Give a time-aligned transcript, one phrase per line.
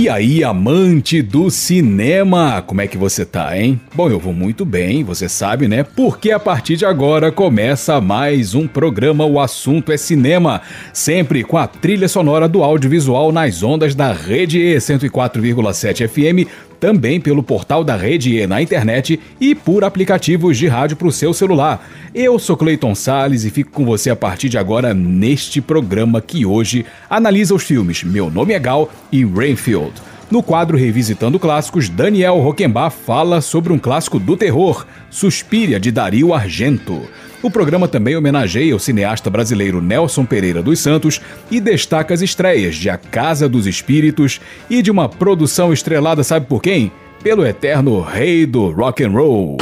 [0.00, 3.78] E aí, amante do cinema, como é que você tá, hein?
[3.94, 5.84] Bom, eu vou muito bem, você sabe, né?
[5.84, 11.58] Porque a partir de agora começa mais um programa O Assunto é Cinema, sempre com
[11.58, 17.84] a trilha sonora do audiovisual nas ondas da Rede E 104,7 FM também pelo portal
[17.84, 21.86] da Rede E na internet e por aplicativos de rádio para o seu celular.
[22.14, 26.46] Eu sou Clayton Sales e fico com você a partir de agora neste programa que
[26.46, 30.09] hoje analisa os filmes Meu Nome é Gal e Rainfield.
[30.30, 36.32] No quadro Revisitando Clássicos, Daniel Roquembar fala sobre um clássico do terror, Suspiria, de Dario
[36.32, 37.02] Argento.
[37.42, 42.76] O programa também homenageia o cineasta brasileiro Nelson Pereira dos Santos e destaca as estreias
[42.76, 46.92] de A Casa dos Espíritos e de uma produção estrelada, sabe por quem?
[47.24, 49.56] Pelo eterno rei do rock and roll.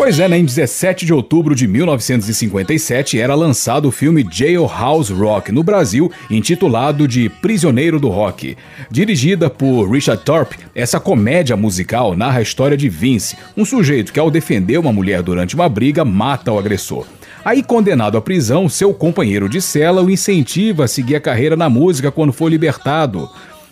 [0.00, 0.38] Pois é, né?
[0.38, 7.06] Em 17 de outubro de 1957 era lançado o filme Jailhouse Rock no Brasil, intitulado
[7.06, 8.56] de Prisioneiro do Rock.
[8.90, 14.18] Dirigida por Richard Thorpe, essa comédia musical narra a história de Vince, um sujeito que
[14.18, 17.04] ao defender uma mulher durante uma briga mata o agressor.
[17.44, 21.68] Aí, condenado à prisão, seu companheiro de cela o incentiva a seguir a carreira na
[21.68, 23.28] música quando for libertado.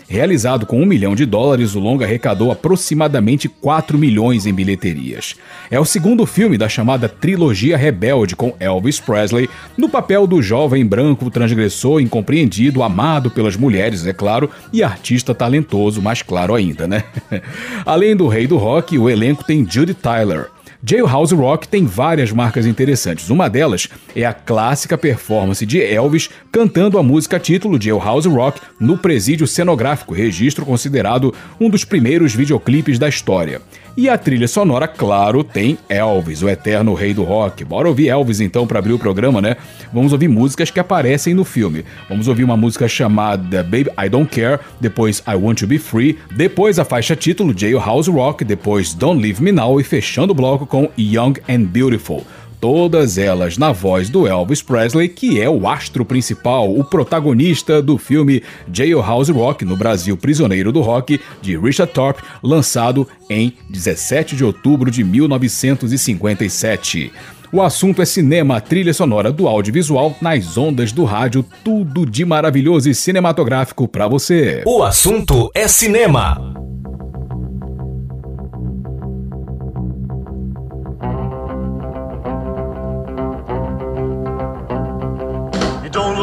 [0.08, 5.36] Realizado com um milhão de dólares, o longa arrecadou aproximadamente 4 milhões em bilheterias.
[5.70, 10.86] É o segundo filme da chamada trilogia rebelde com Elvis Presley, no papel do jovem
[10.86, 17.04] branco transgressor, incompreendido, amado pelas mulheres, é claro, e artista talentoso, mais claro ainda, né?
[17.84, 20.48] Além do rei do rock, o elenco tem Judy Tyler,
[20.84, 23.30] Jailhouse Rock tem várias marcas interessantes.
[23.30, 28.96] Uma delas é a clássica performance de Elvis cantando a música título Jailhouse Rock no
[28.96, 33.60] presídio cenográfico, registro considerado um dos primeiros videoclipes da história.
[33.96, 37.64] E a trilha sonora, claro, tem Elvis, o eterno rei do rock.
[37.64, 39.56] Bora ouvir Elvis então para abrir o programa, né?
[39.92, 41.84] Vamos ouvir músicas que aparecem no filme.
[42.08, 46.18] Vamos ouvir uma música chamada Baby I Don't Care, depois I Want to Be Free,
[46.36, 50.66] depois a faixa título Jailhouse Rock, depois Don't Leave Me Now e fechando o bloco
[50.66, 52.24] com Young and Beautiful
[52.60, 57.96] todas elas na voz do Elvis Presley, que é o astro principal, o protagonista do
[57.98, 58.42] filme
[58.72, 64.90] Jailhouse Rock, no Brasil Prisioneiro do Rock, de Richard Thorpe, lançado em 17 de outubro
[64.90, 67.12] de 1957.
[67.50, 72.90] O assunto é cinema, trilha sonora do audiovisual nas ondas do rádio, tudo de maravilhoso
[72.90, 74.62] e cinematográfico para você.
[74.66, 76.67] O assunto é cinema.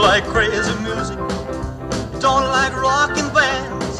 [0.05, 1.17] Like crazy music.
[2.13, 3.99] You don't like rocking bands.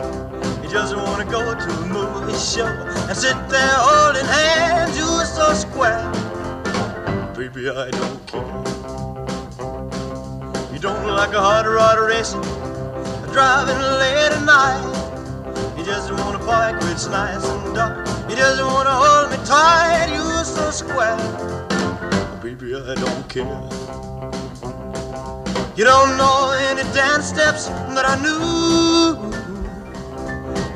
[0.61, 2.67] You just wanna go to a movie show
[3.09, 4.95] and sit there holding hands.
[4.95, 6.05] You're so square.
[7.33, 8.55] Baby, I don't care.
[10.71, 12.45] You don't like a hot rod racing,
[13.33, 14.85] driving late at night.
[15.75, 18.07] You just wanna park where it's nice and dark.
[18.29, 20.13] You just wanna hold me tight.
[20.13, 21.17] You're so square.
[22.43, 24.14] Baby, I don't care.
[25.77, 29.19] You don't know any dance steps that I knew.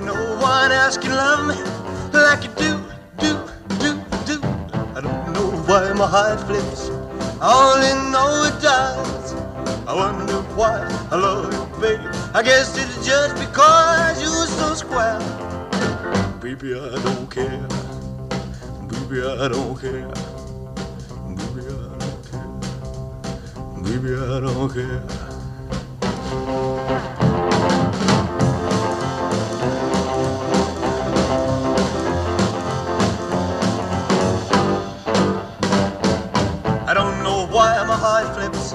[0.06, 1.56] No one else can love me
[2.12, 2.84] like you do,
[3.18, 3.48] do,
[3.80, 3.96] do,
[4.26, 4.42] do.
[4.98, 6.90] I don't know why my heart flips.
[7.40, 9.34] I only know it does.
[9.88, 12.04] I wonder why I love you, baby.
[12.34, 15.20] I guess it's just because you're so square.
[16.42, 17.68] Baby, I don't care.
[18.90, 20.39] Baby, I don't care.
[23.90, 25.02] Baby, I don't care.
[36.88, 38.74] I don't know why my heart flips.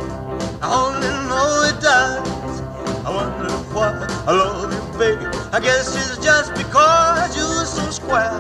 [0.60, 2.60] I only know it does.
[3.06, 3.92] I wonder why
[4.26, 5.26] I love you, baby.
[5.52, 8.36] I guess it's just because you're so square.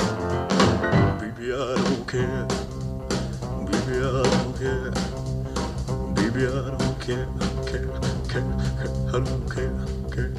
[1.20, 2.53] Baby, I don't care.
[6.34, 7.28] Baby, I don't care,
[7.70, 7.86] care,
[8.28, 8.42] care,
[8.80, 9.72] care, I don't care,
[10.10, 10.32] care.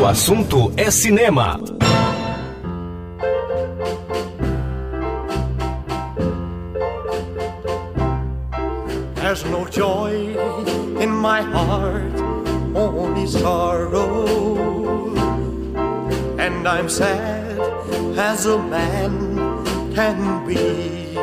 [0.00, 1.58] O assunto é cinema.
[9.16, 10.36] There's no joy
[11.00, 12.14] in my heart,
[12.76, 15.23] only sorrow.
[16.66, 17.60] and I'm sad
[18.18, 19.12] as a man
[19.94, 21.18] can be.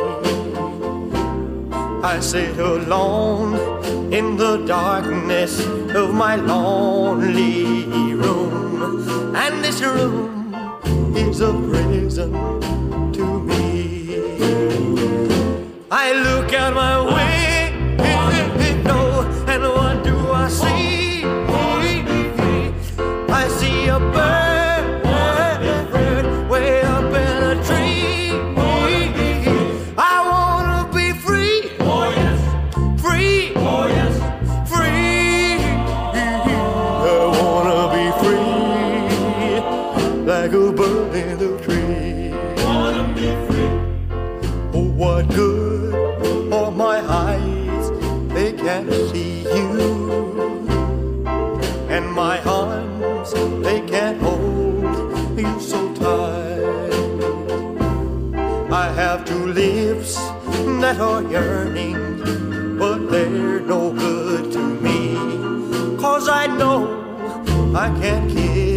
[2.03, 5.65] I sit alone in the darkness
[5.95, 10.53] of my lonely room, and this room
[11.15, 12.31] is a prison
[13.13, 14.19] to me.
[15.89, 17.40] I look out my window.
[61.01, 65.15] or yearning, but they're no good to me.
[65.97, 68.70] Cause I know I can't give.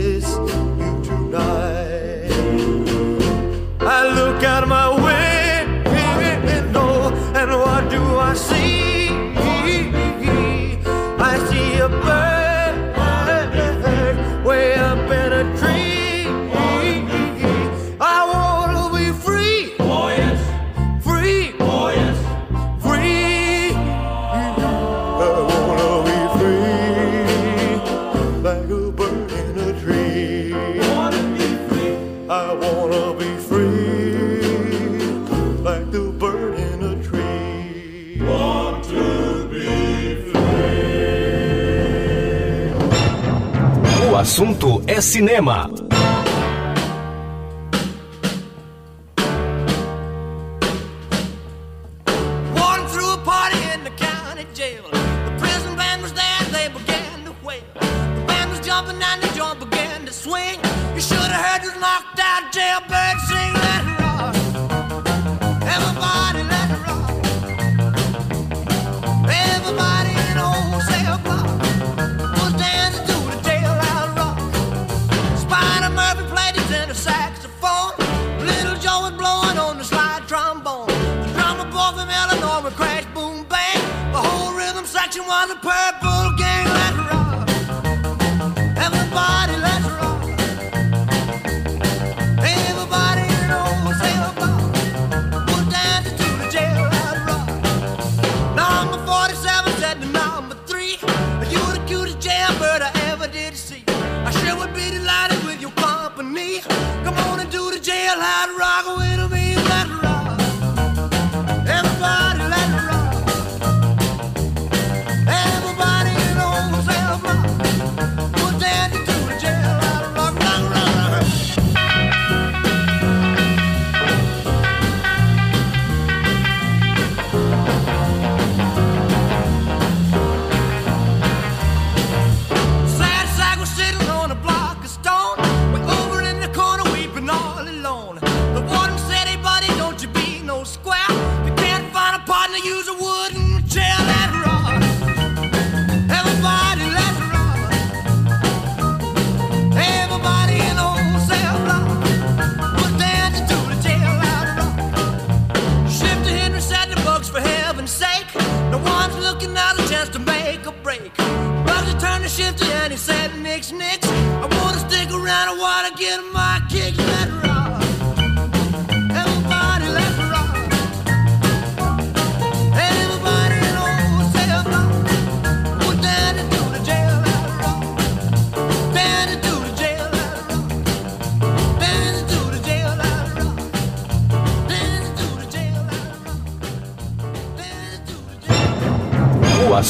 [44.34, 45.70] assunto é cinema.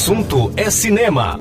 [0.05, 1.39] assunto é cinema.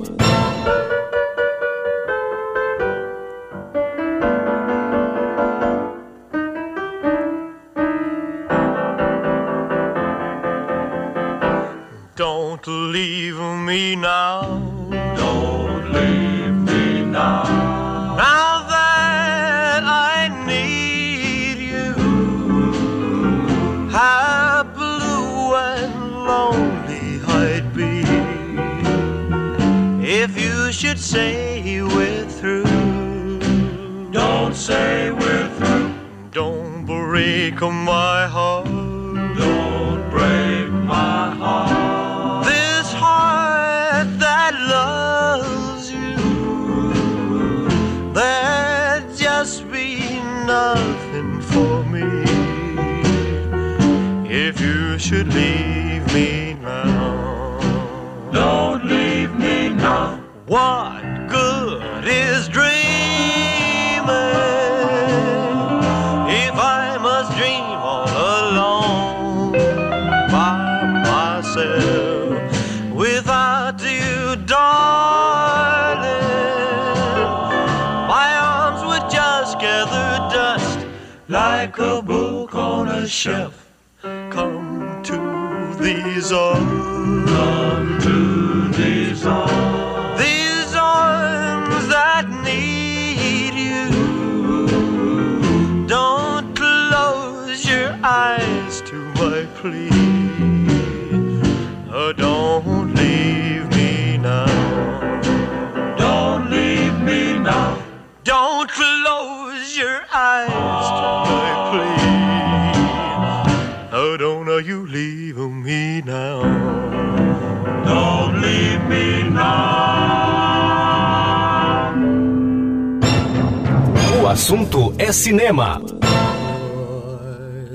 [124.34, 125.80] Assunto é cinema.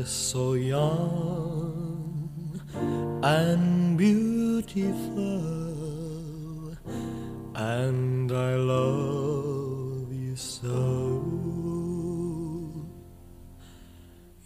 [0.05, 2.19] so young
[3.23, 5.39] and beautiful,
[7.55, 11.23] and I love you so.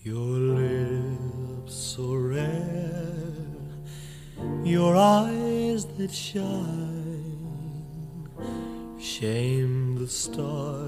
[0.03, 2.13] Your lips so
[4.63, 7.50] your eyes that shine,
[9.00, 10.83] shame the stars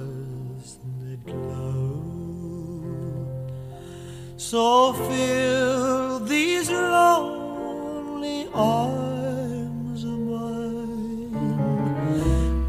[4.51, 11.33] So fill these lonely arms of mine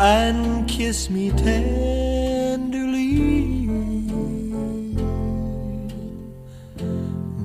[0.01, 1.67] and kiss me tenderly.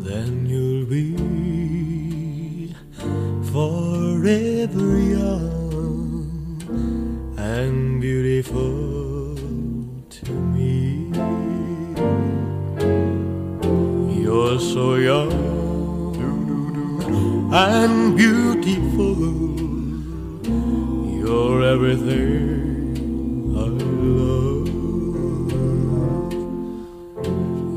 [0.07, 2.73] Then you'll be
[3.51, 6.63] forever young
[7.37, 8.90] and beautiful
[14.73, 16.15] so young
[17.53, 19.15] and beautiful.
[21.19, 23.67] You're everything I
[24.23, 24.67] love.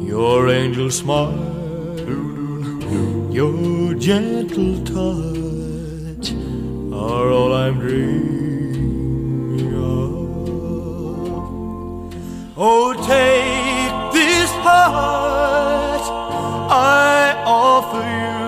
[0.06, 1.34] Your angel smile,
[3.32, 6.32] your gentle touch
[6.94, 10.12] are all I'm dreaming of.
[12.56, 15.73] Oh, take this heart
[16.76, 18.46] I offer you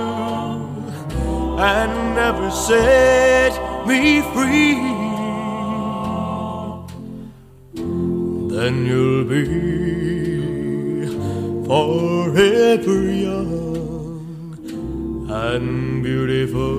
[1.59, 3.53] and never set
[3.87, 4.75] me free.
[8.53, 9.45] Then you'll be
[11.67, 14.57] forever young
[15.31, 16.77] and beautiful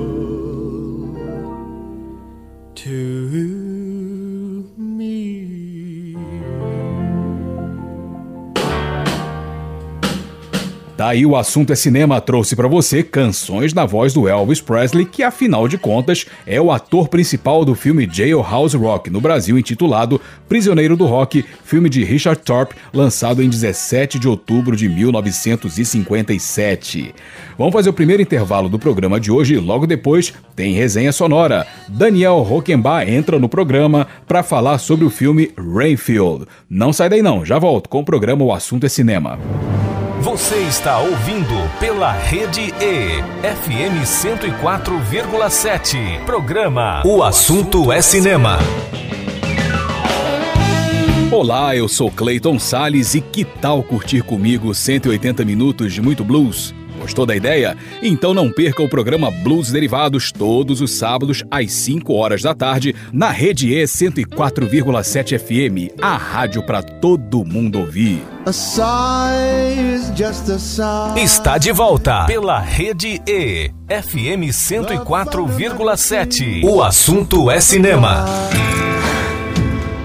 [2.76, 3.47] to
[10.98, 15.22] Daí o assunto é cinema trouxe para você canções na voz do Elvis Presley, que
[15.22, 20.98] afinal de contas é o ator principal do filme Jailhouse Rock no Brasil, intitulado Prisioneiro
[20.98, 27.14] do Rock, filme de Richard Thorpe, lançado em 17 de outubro de 1957.
[27.60, 31.68] Vamos fazer o primeiro intervalo do programa de hoje e logo depois tem resenha sonora.
[31.88, 36.48] Daniel Rockenbach entra no programa para falar sobre o filme Rainfield.
[36.68, 39.38] Não sai daí não, já volto com o programa O Assunto é Cinema.
[40.28, 46.26] Você está ouvindo pela Rede E, FM 104,7.
[46.26, 48.60] Programa O Assunto é Cinema.
[51.32, 56.76] Olá, eu sou Clayton Sales e que tal curtir comigo 180 minutos de muito blues?
[57.08, 57.78] Gostou da ideia?
[58.04, 62.94] Então não perca o programa Blues Derivados todos os sábados às 5 horas da tarde
[63.14, 68.22] na Rede E 104,7 FM, a rádio para todo mundo ouvir.
[71.16, 76.66] Está de volta pela Rede E, FM 104,7.
[76.66, 78.26] O assunto é cinema.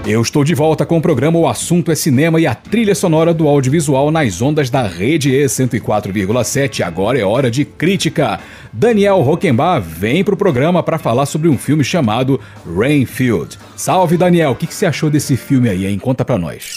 [0.05, 3.33] Eu estou de volta com o programa O Assunto é Cinema e a trilha sonora
[3.33, 6.81] do audiovisual nas ondas da Rede E 104,7.
[6.85, 8.37] Agora é hora de crítica.
[8.73, 13.57] Daniel Rockenbach vem para o programa para falar sobre um filme chamado Rainfield.
[13.77, 14.51] Salve, Daniel.
[14.51, 15.97] O que, que você achou desse filme aí, hein?
[15.97, 16.75] Conta pra nós.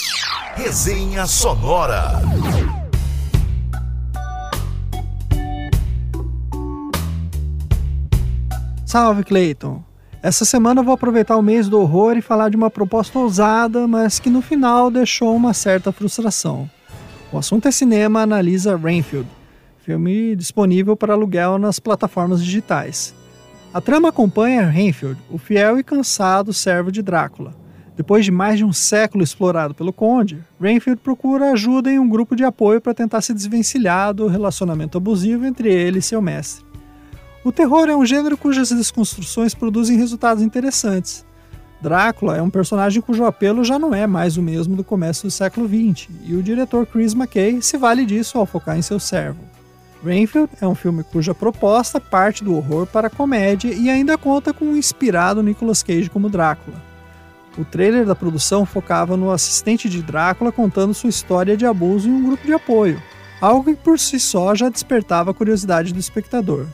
[0.54, 2.22] Resenha Sonora.
[8.84, 9.85] Salve, Clayton.
[10.26, 13.86] Essa semana eu vou aproveitar o mês do horror e falar de uma proposta ousada,
[13.86, 16.68] mas que no final deixou uma certa frustração.
[17.30, 19.28] O assunto é cinema analisa Rainfield,
[19.84, 23.14] filme disponível para aluguel nas plataformas digitais.
[23.72, 27.54] A trama acompanha Rainfield, o fiel e cansado servo de Drácula.
[27.96, 32.34] Depois de mais de um século explorado pelo Conde, Rainfield procura ajuda em um grupo
[32.34, 36.65] de apoio para tentar se desvencilhar do relacionamento abusivo entre ele e seu mestre.
[37.46, 41.24] O terror é um gênero cujas desconstruções produzem resultados interessantes.
[41.80, 45.30] Drácula é um personagem cujo apelo já não é mais o mesmo do começo do
[45.30, 49.38] século XX, e o diretor Chris McKay se vale disso ao focar em seu servo.
[50.04, 54.52] Rainfield é um filme cuja proposta parte do horror para a comédia e ainda conta
[54.52, 56.82] com um inspirado Nicolas Cage como Drácula.
[57.56, 62.12] O trailer da produção focava no assistente de Drácula contando sua história de abuso em
[62.12, 63.00] um grupo de apoio,
[63.40, 66.66] algo que por si só já despertava a curiosidade do espectador.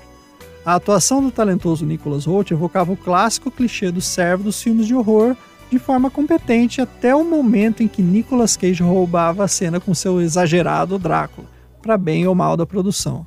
[0.64, 4.95] A atuação do talentoso Nicholas Hoult evocava o clássico clichê do servo dos filmes de
[4.95, 5.37] horror
[5.69, 10.21] de forma competente até o momento em que Nicolas Cage roubava a cena com seu
[10.21, 11.49] exagerado Drácula,
[11.81, 13.26] para bem ou mal da produção.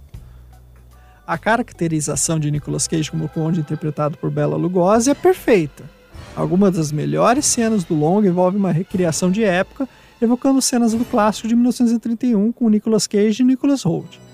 [1.27, 5.83] A caracterização de Nicolas Cage como conde interpretado por Bela Lugosi é perfeita.
[6.35, 9.89] Algumas das melhores cenas do longa envolvem uma recriação de época,
[10.21, 14.24] evocando cenas do clássico de 1931 com Nicolas Cage e Nicholas Hoult.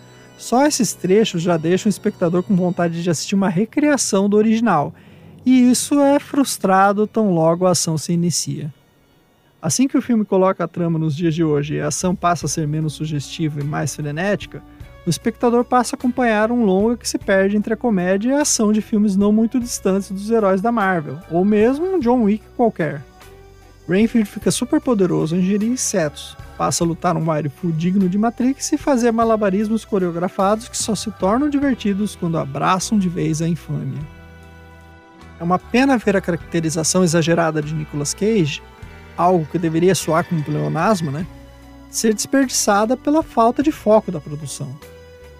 [0.42, 4.92] Só esses trechos já deixam o espectador com vontade de assistir uma recriação do original,
[5.46, 8.74] e isso é frustrado tão logo a ação se inicia.
[9.62, 12.48] Assim que o filme coloca a trama nos dias de hoje e a ação passa
[12.48, 14.64] a ser menos sugestiva e mais frenética,
[15.06, 18.42] o espectador passa a acompanhar um longa que se perde entre a comédia e a
[18.42, 22.44] ação de filmes não muito distantes dos heróis da Marvel, ou mesmo um John Wick
[22.58, 23.04] qualquer.
[23.90, 28.72] Rainfield fica super poderoso em gerir insetos, passa a lutar um Wireful digno de Matrix
[28.72, 34.00] e fazer malabarismos coreografados que só se tornam divertidos quando abraçam de vez a infâmia.
[35.40, 38.62] É uma pena ver a caracterização exagerada de Nicolas Cage,
[39.18, 41.26] algo que deveria soar como pleonasmo, né?
[41.90, 44.70] Ser desperdiçada pela falta de foco da produção.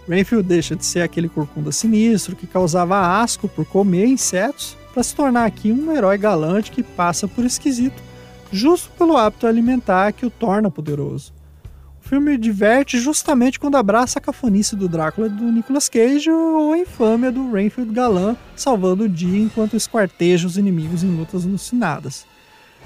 [0.10, 5.16] Rainfield deixa de ser aquele corcunda sinistro que causava asco por comer insetos para se
[5.16, 8.11] tornar aqui um herói galante que passa por esquisito
[8.52, 11.34] justo pelo hábito alimentar que o torna poderoso.
[12.04, 16.78] O filme diverte justamente quando abraça a cafonice do Drácula do Nicolas Cage ou a
[16.78, 22.26] infâmia do Rainfield Galã salvando o dia enquanto esquarteja os inimigos em lutas alucinadas.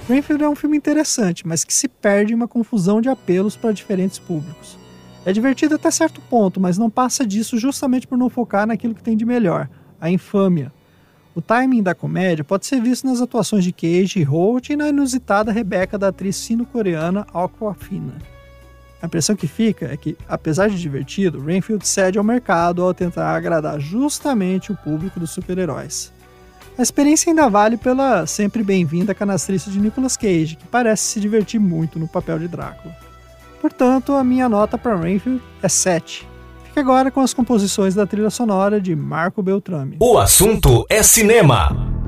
[0.08, 3.72] Rainfield é um filme interessante, mas que se perde em uma confusão de apelos para
[3.72, 4.78] diferentes públicos.
[5.26, 9.02] É divertido até certo ponto, mas não passa disso justamente por não focar naquilo que
[9.02, 9.68] tem de melhor,
[10.00, 10.72] a infâmia,
[11.36, 14.88] o timing da comédia pode ser visto nas atuações de Cage e Holt e na
[14.88, 18.14] inusitada Rebecca da atriz sino-coreana Aquafina.
[19.02, 23.36] A impressão que fica é que, apesar de divertido, Rainfield cede ao mercado ao tentar
[23.36, 26.12] agradar justamente o público dos super-heróis.
[26.78, 31.60] A experiência ainda vale pela sempre bem-vinda canastrice de Nicolas Cage, que parece se divertir
[31.60, 32.96] muito no papel de Drácula.
[33.62, 36.28] Portanto, a minha nota para Rainfield é 7,
[36.76, 39.96] Fique agora com as composições da trilha sonora de Marco Beltrame.
[39.98, 42.05] O assunto é cinema.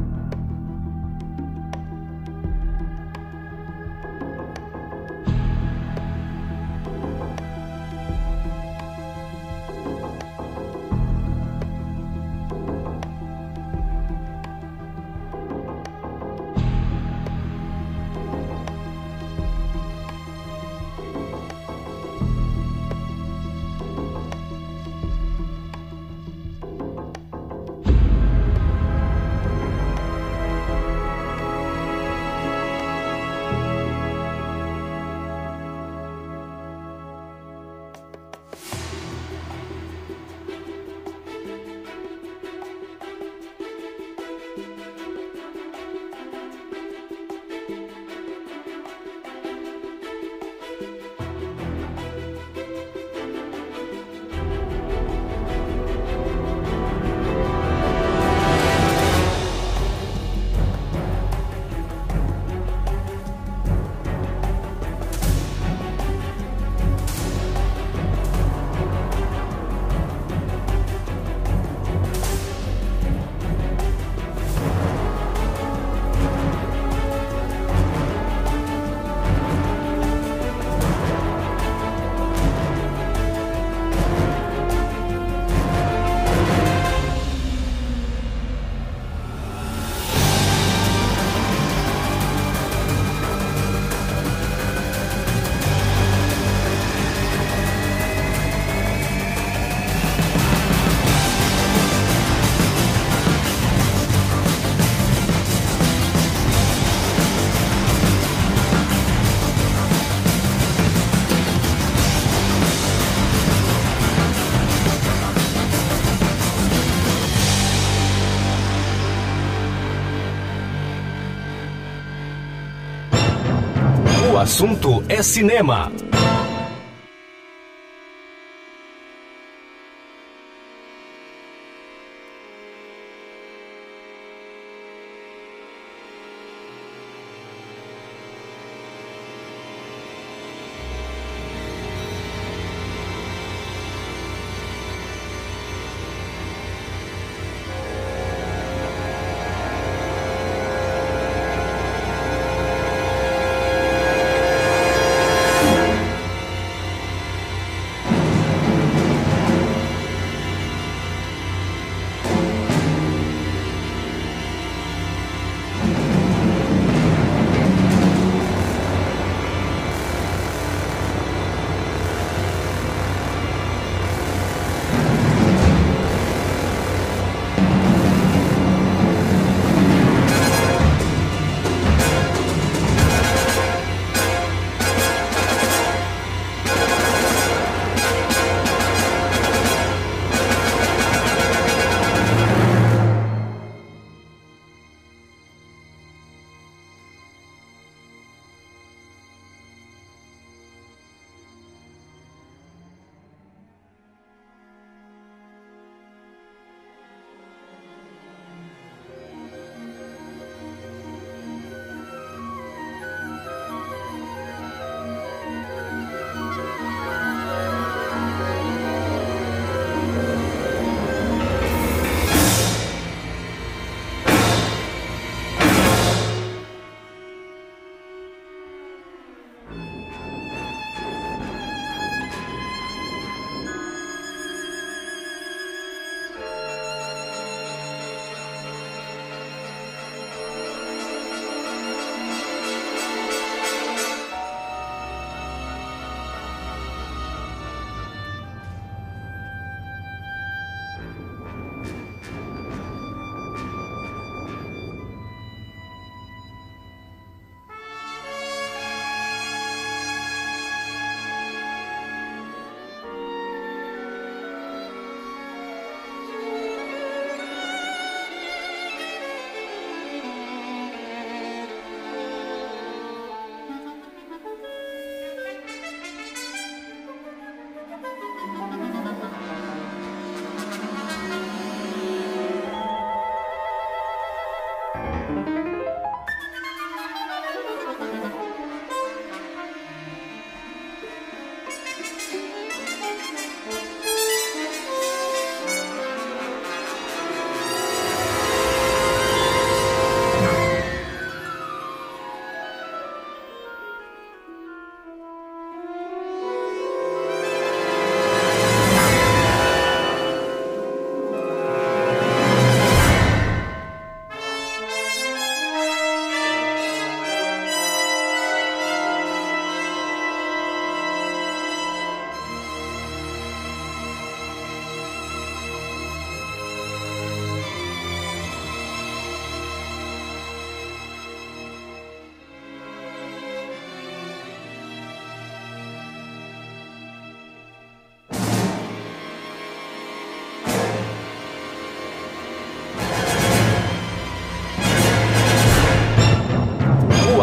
[124.48, 125.92] Assunto é cinema.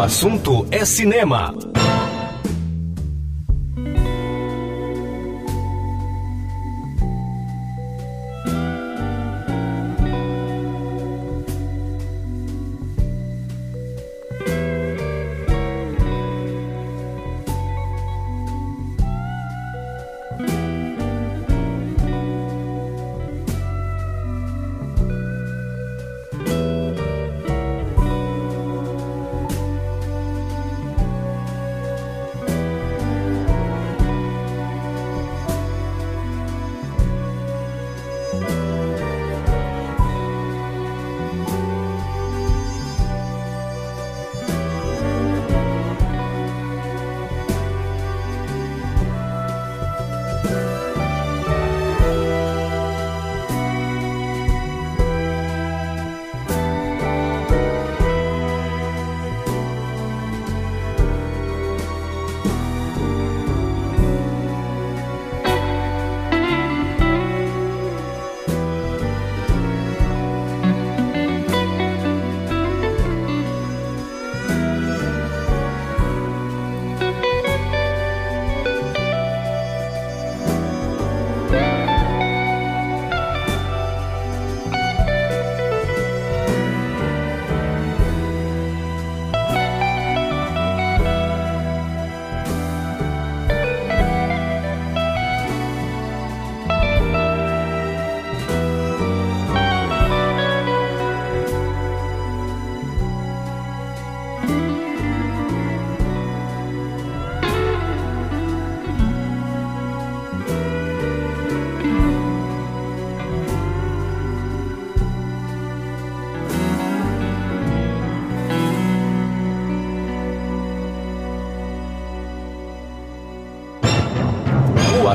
[0.05, 1.74] Assunto é cinema.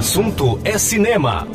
[0.00, 1.46] Assunto é cinema.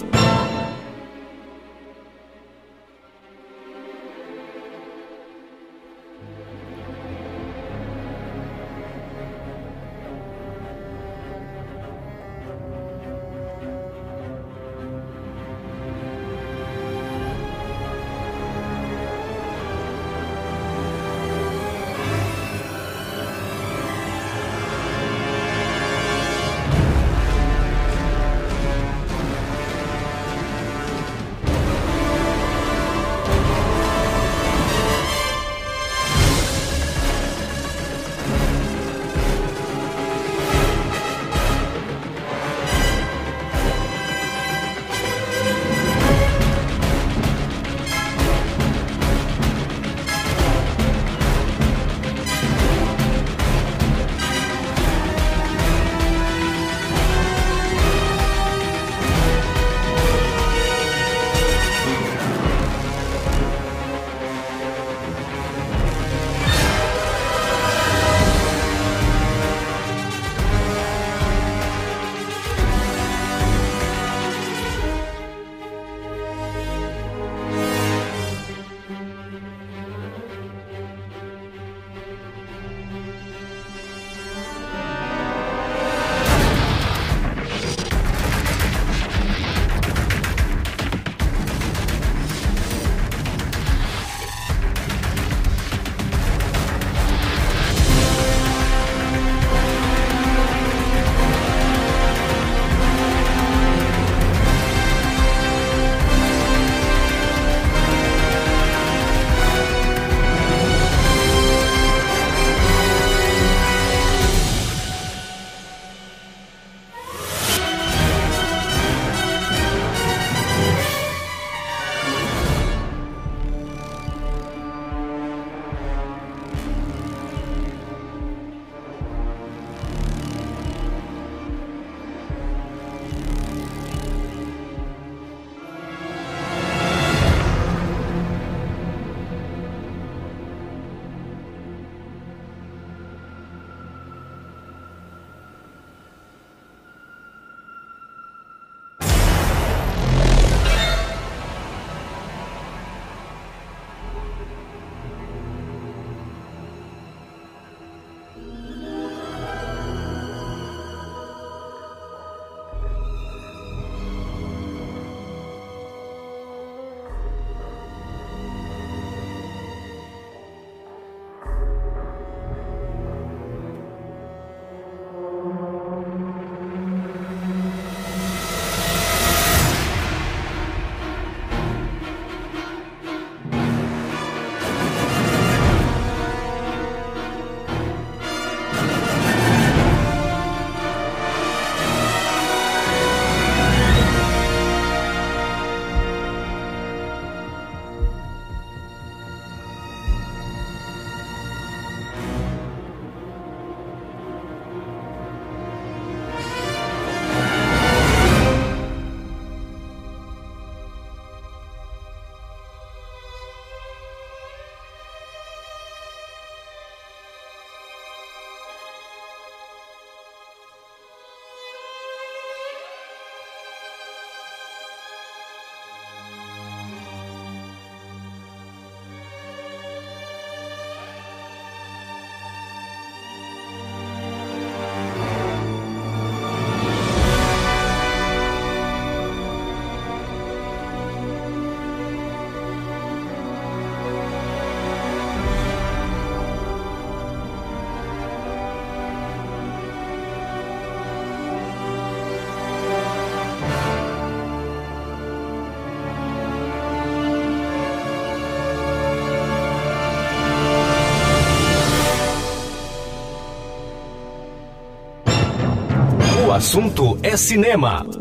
[266.66, 268.15] Assunto é cinema.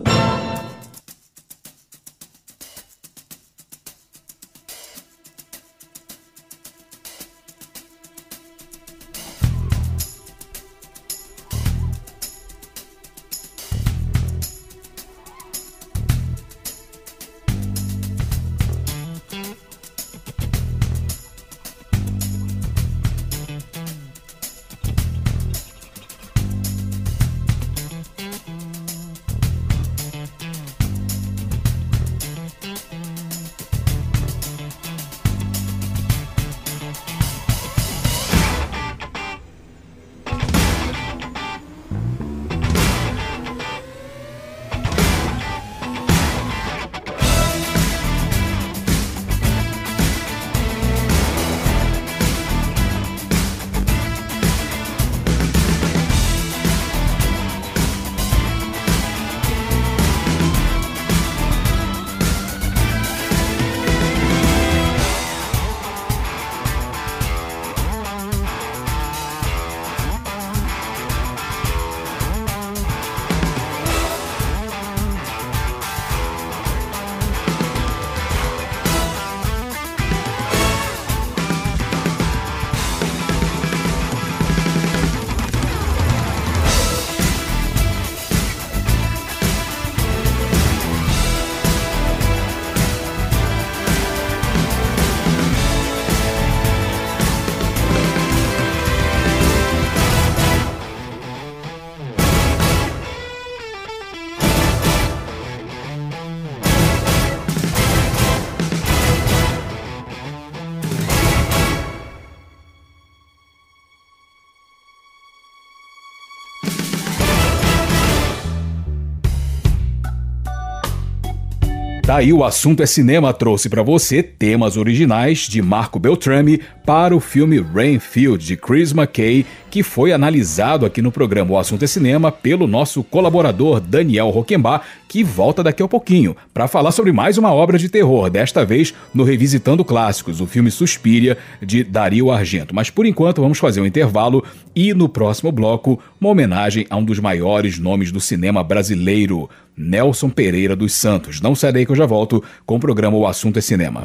[122.14, 127.18] Daí o assunto é cinema trouxe para você temas originais de Marco Beltrame para o
[127.18, 132.30] filme Rainfield de Chris McKay, que foi analisado aqui no programa O Assunto é Cinema
[132.30, 137.52] pelo nosso colaborador Daniel Roquembar, que volta daqui a pouquinho para falar sobre mais uma
[137.52, 142.72] obra de terror, desta vez no Revisitando Clássicos, o filme Suspiria de Dario Argento.
[142.72, 144.44] Mas por enquanto vamos fazer um intervalo
[144.76, 150.30] e no próximo bloco uma homenagem a um dos maiores nomes do cinema brasileiro, Nelson
[150.30, 151.40] Pereira dos Santos.
[151.40, 154.04] Não daí que eu já volto com o programa O Assunto é Cinema.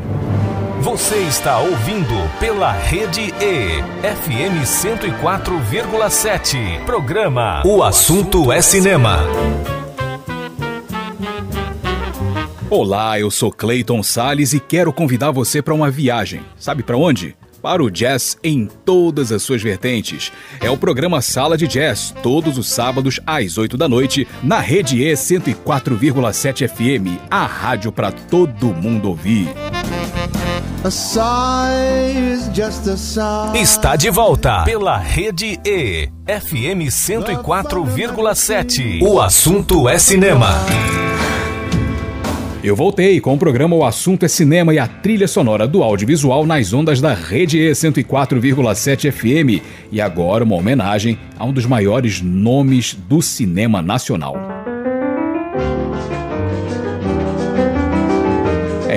[0.81, 6.85] Você está ouvindo pela Rede E, FM 104,7.
[6.85, 9.19] Programa O Assunto é Cinema.
[12.69, 16.41] Olá, eu sou Clayton Sales e quero convidar você para uma viagem.
[16.57, 17.35] Sabe para onde?
[17.69, 20.31] Para o jazz em todas as suas vertentes.
[20.59, 25.03] É o programa Sala de Jazz, todos os sábados às 8 da noite, na Rede
[25.03, 29.49] E 104,7 FM, a rádio para todo mundo ouvir.
[33.53, 39.03] Está de volta pela Rede E, FM 104,7.
[39.03, 40.49] O assunto é cinema.
[42.61, 46.45] Eu voltei com o programa O Assunto é Cinema e a trilha sonora do audiovisual
[46.45, 49.63] nas ondas da Rede E 104,7 FM.
[49.89, 54.58] E agora uma homenagem a um dos maiores nomes do cinema nacional.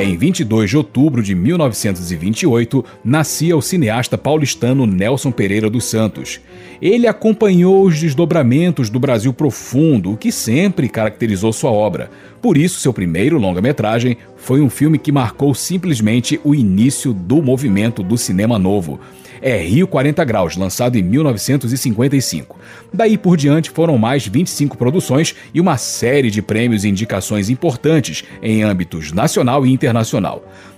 [0.02, 6.40] Em 22 de outubro de 1928 nascia o cineasta paulistano Nelson Pereira dos Santos.
[6.80, 12.10] Ele acompanhou os desdobramentos do Brasil profundo, o que sempre caracterizou sua obra.
[12.40, 18.02] Por isso, seu primeiro longa-metragem foi um filme que marcou simplesmente o início do movimento
[18.02, 18.98] do cinema novo.
[19.44, 22.56] É Rio 40 Graus, lançado em 1955.
[22.94, 28.22] Daí por diante foram mais 25 produções e uma série de prêmios e indicações importantes
[28.40, 29.91] em âmbitos nacional e internacional.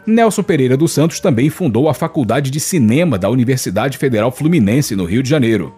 [0.06, 5.06] Nelson Pereira dos Santos também fundou a Faculdade de Cinema da Universidade Federal Fluminense, no
[5.06, 5.74] Rio de Janeiro.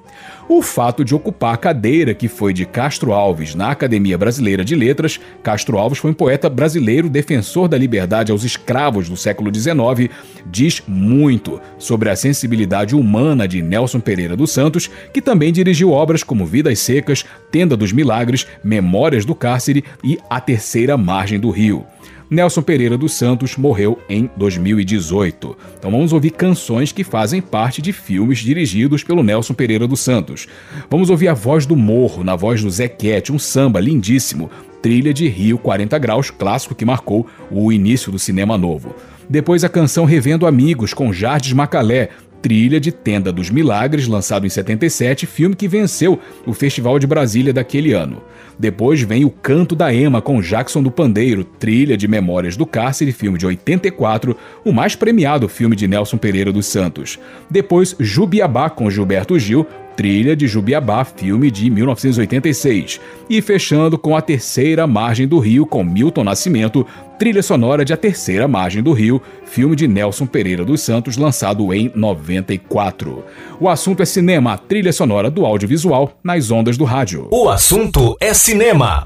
[0.49, 4.75] O fato de ocupar a cadeira que foi de Castro Alves na Academia Brasileira de
[4.75, 10.11] Letras, Castro Alves foi um poeta brasileiro defensor da liberdade aos escravos do século XIX,
[10.47, 16.23] diz muito sobre a sensibilidade humana de Nelson Pereira dos Santos, que também dirigiu obras
[16.23, 21.85] como Vidas Secas, Tenda dos Milagres, Memórias do Cárcere e A Terceira Margem do Rio.
[22.29, 25.57] Nelson Pereira dos Santos morreu em 2018.
[25.79, 30.49] Então vamos ouvir canções que fazem parte de filmes dirigidos pelo Nelson Pereira dos Santos.
[30.91, 34.51] Vamos ouvir a voz do Morro, na voz do Zequete, um samba lindíssimo,
[34.83, 38.95] trilha de Rio 40 Graus, clássico que marcou o início do cinema novo.
[39.29, 42.11] Depois a canção Revendo Amigos, com Jardes Macalé,
[42.43, 47.53] trilha de Tenda dos Milagres, lançado em 77, filme que venceu o Festival de Brasília
[47.53, 48.23] daquele ano.
[48.59, 53.13] Depois vem O Canto da Ema com Jackson do Pandeiro, trilha de Memórias do Cárcere,
[53.13, 57.19] filme de 84, o mais premiado filme de Nelson Pereira dos Santos.
[57.51, 59.67] Depois Jubiabá com Gilberto Gil,
[59.97, 63.01] trilha de Jubiabá, filme de 1986.
[63.29, 66.87] E fechando com A Terceira Margem do Rio, com Milton Nascimento,
[67.19, 71.73] trilha sonora de A Terceira Margem do Rio, filme de Nelson Pereira dos Santos, lançado
[71.73, 73.25] em 94.
[73.59, 77.27] O assunto é cinema, trilha sonora do audiovisual nas ondas do rádio.
[77.31, 79.03] O assunto é cinema.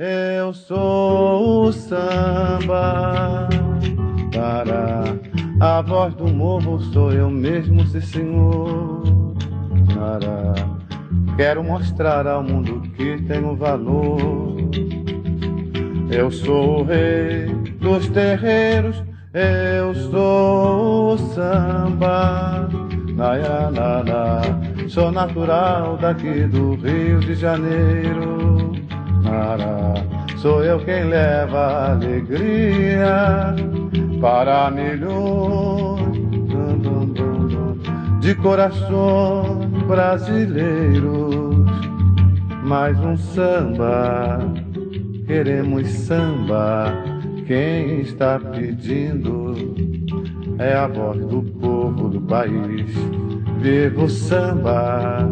[0.00, 3.48] Eu sou o samba
[4.32, 5.02] para
[5.60, 9.02] a voz do morro sou eu mesmo, sim senhor.
[9.92, 10.54] Para
[11.36, 14.54] quero mostrar ao mundo que tenho valor.
[16.12, 17.48] Eu sou o rei
[17.80, 19.02] dos terreiros,
[19.34, 22.68] eu sou o samba.
[23.16, 23.36] Na,
[23.72, 24.88] na, na.
[24.88, 28.77] Sou natural daqui do Rio de Janeiro.
[30.38, 33.54] Sou eu quem leva alegria
[34.20, 36.18] para milhões
[38.20, 41.66] de corações brasileiros.
[42.62, 44.38] Mais um samba,
[45.26, 46.92] queremos samba.
[47.46, 49.54] Quem está pedindo
[50.58, 52.94] é a voz do povo do país.
[53.60, 55.28] Viva o samba,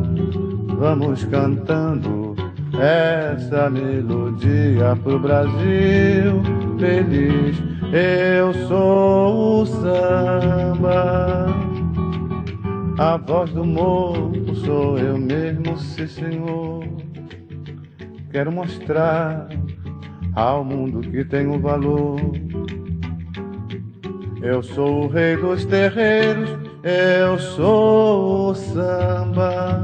[0.78, 2.25] vamos cantando
[2.80, 6.42] essa melodia pro Brasil
[6.78, 7.62] feliz.
[7.92, 11.46] Eu sou o samba,
[12.98, 16.84] a voz do morro sou eu mesmo, sim senhor.
[18.30, 19.48] Quero mostrar
[20.34, 22.20] ao mundo que tenho valor.
[24.42, 26.50] Eu sou o rei dos terreiros,
[26.82, 29.82] eu sou o samba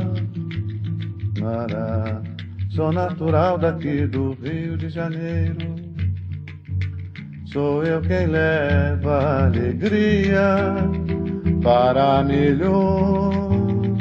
[2.75, 5.77] Sou natural daqui do Rio de Janeiro.
[7.45, 10.75] Sou eu quem leva alegria
[11.63, 13.99] para milhões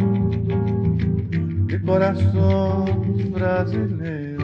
[1.67, 4.41] de corações brasileiros.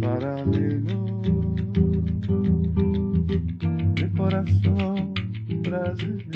[0.00, 0.86] Para milhões
[3.96, 6.35] de corações brasileiros.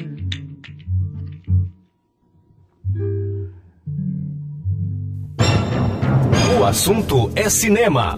[6.70, 8.16] assunto é cinema.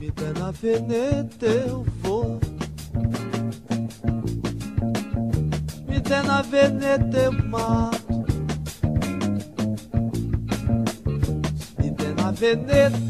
[0.00, 2.40] Me der na veneta, eu vou.
[5.86, 8.24] Me der na veneta, eu mato.
[11.78, 13.07] Me der na veneta.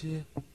[0.00, 0.47] 그.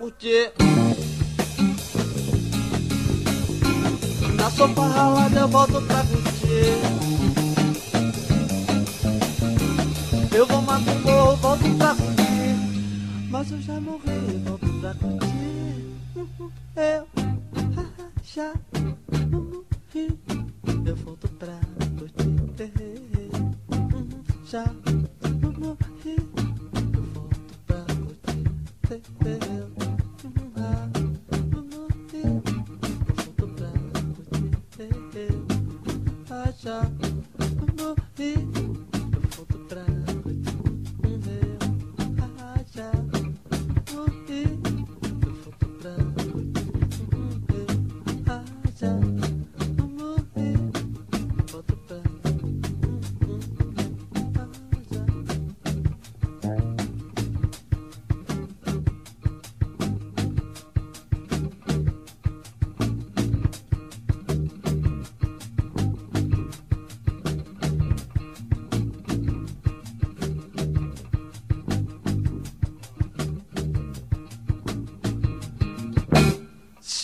[0.00, 0.67] 我接。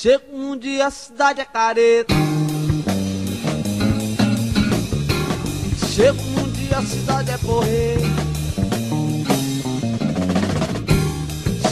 [0.05, 2.13] Chega um dia a cidade é careta.
[5.95, 7.97] Chega um dia a cidade é correr.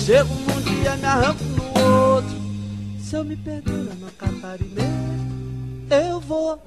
[0.02, 2.34] Chega um dia me arranco no outro.
[2.98, 4.80] Se eu me perder na Macaparine,
[5.90, 6.58] eu vou.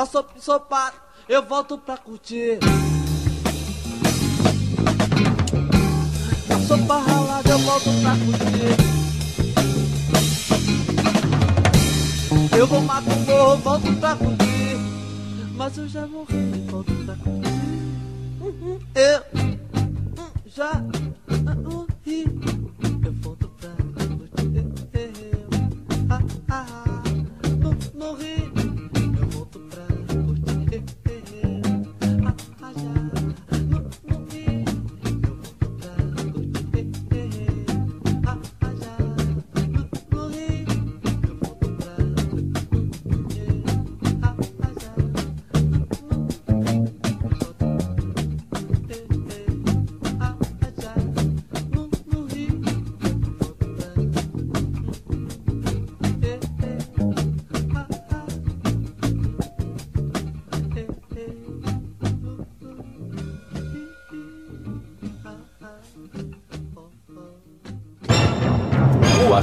[0.00, 0.96] Não sou psicopata,
[1.28, 2.58] eu volto pra curtir.
[6.48, 8.76] Não sou ralada, eu volto pra curtir.
[12.56, 14.78] Eu vou matar o morro, volto pra curtir.
[15.54, 17.50] Mas eu já morri, volto pra curtir.
[18.40, 18.78] Uhum.
[18.94, 19.58] Eu hum,
[20.46, 20.82] já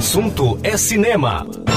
[0.08, 1.67] assunto é cinema.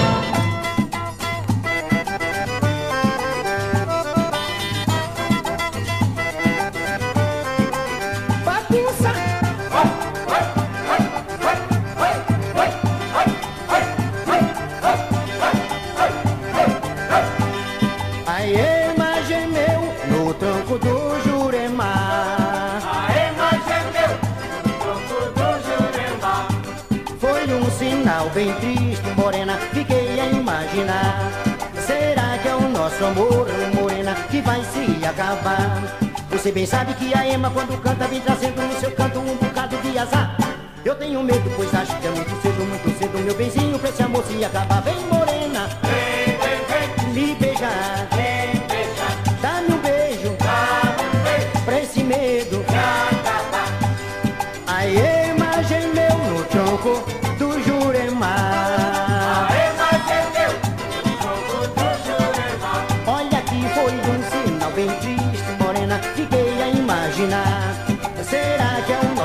[36.53, 38.50] Bem sabe que a ema quando canta vem trazendo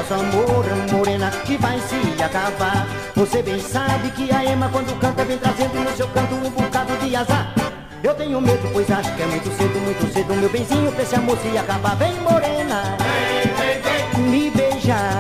[0.08, 2.86] nosso amor, morena, que vai se acabar?
[3.16, 6.96] Você bem sabe que a ema quando canta vem trazendo no seu canto um bocado
[6.98, 7.52] de azar.
[8.04, 11.16] Eu tenho medo, pois acho que é muito cedo, muito cedo, meu benzinho, pra esse
[11.16, 11.96] amor se acabar.
[11.96, 12.96] Vem, morena,
[14.16, 15.15] me beijar,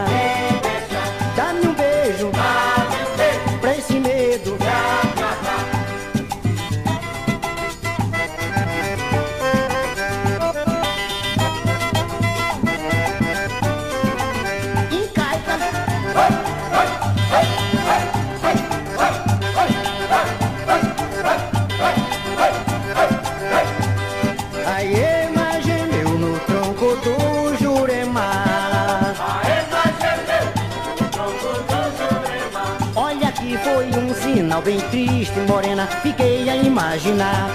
[35.46, 37.48] morena, fiquei a imaginar.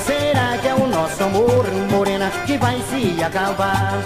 [0.00, 4.02] Será que é o nosso amor, morena, que vai se acabar?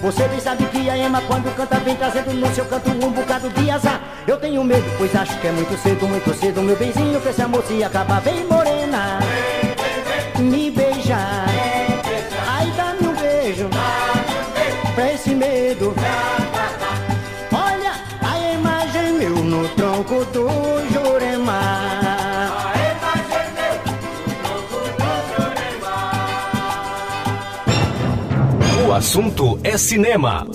[0.00, 3.48] Você bem sabe que a ema quando canta vem trazendo no seu canto um bocado
[3.50, 4.00] de azar.
[4.26, 7.42] Eu tenho medo, pois acho que é muito cedo, muito cedo, meu benzinho, pra esse
[7.42, 8.20] amor se acabar.
[8.20, 9.18] Vem, morena,
[10.38, 11.46] me beijar.
[12.46, 13.68] Ai, dá-me um beijo,
[14.94, 15.94] pra esse medo.
[28.94, 30.46] Assunto é cinema.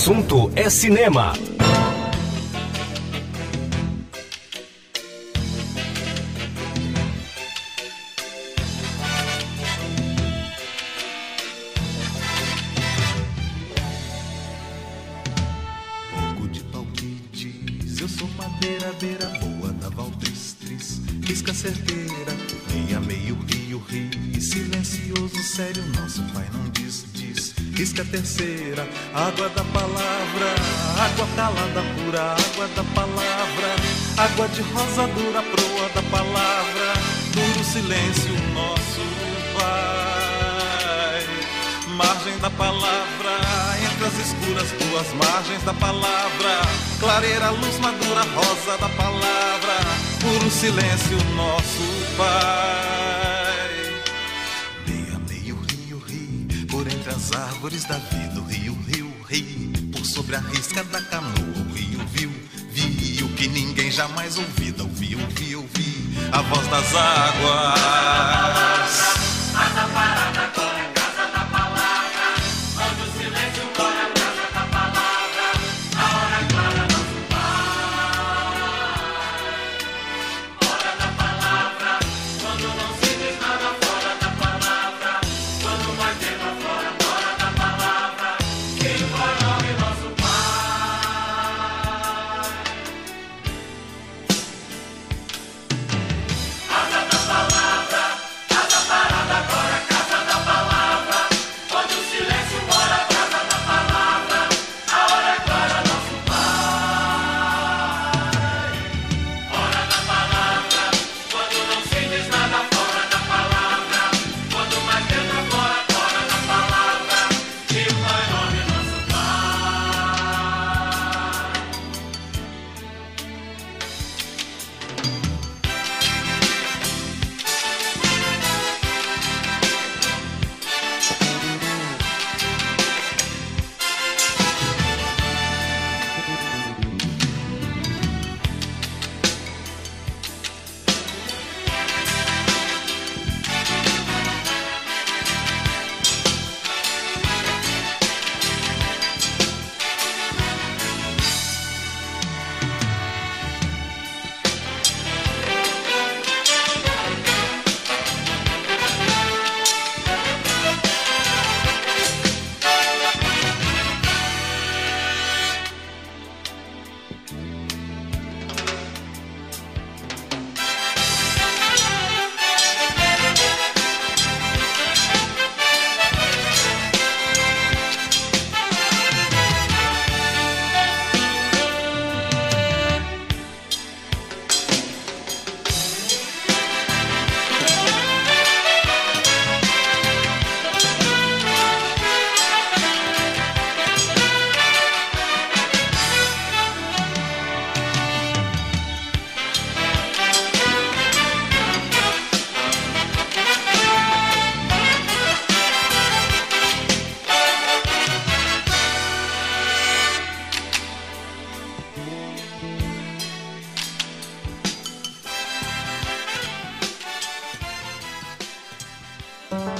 [0.00, 1.34] Assunto é cinema.
[21.60, 22.32] Certeira,
[22.72, 24.40] meia meio rio, rio.
[24.40, 26.69] Silencioso, sério, nosso pai não
[27.80, 28.00] diz, diz.
[28.00, 30.54] Risca terceira, água da palavra.
[31.00, 33.76] Água calada, pura, água da palavra.
[34.18, 36.92] Água de rosa dura, proa da palavra.
[37.32, 39.00] Duro silêncio, nosso
[39.54, 41.26] pai.
[41.96, 43.38] Margem da palavra,
[43.82, 46.60] entre as escuras duas margens da palavra.
[46.98, 49.76] Clareira, luz madura, rosa da palavra.
[50.20, 51.82] Puro silêncio, nosso
[52.16, 52.99] pai.
[57.20, 58.40] As árvores da vida.
[58.40, 61.30] O rio, rio, rio, por sobre a risca da canoa.
[61.30, 62.32] O rio viu,
[62.72, 64.82] viu que ninguém jamais ouvida.
[64.82, 66.00] Ouviu, ouviu, ouviu
[66.32, 68.10] a voz das águas.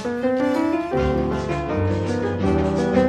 [0.03, 0.30] Bye.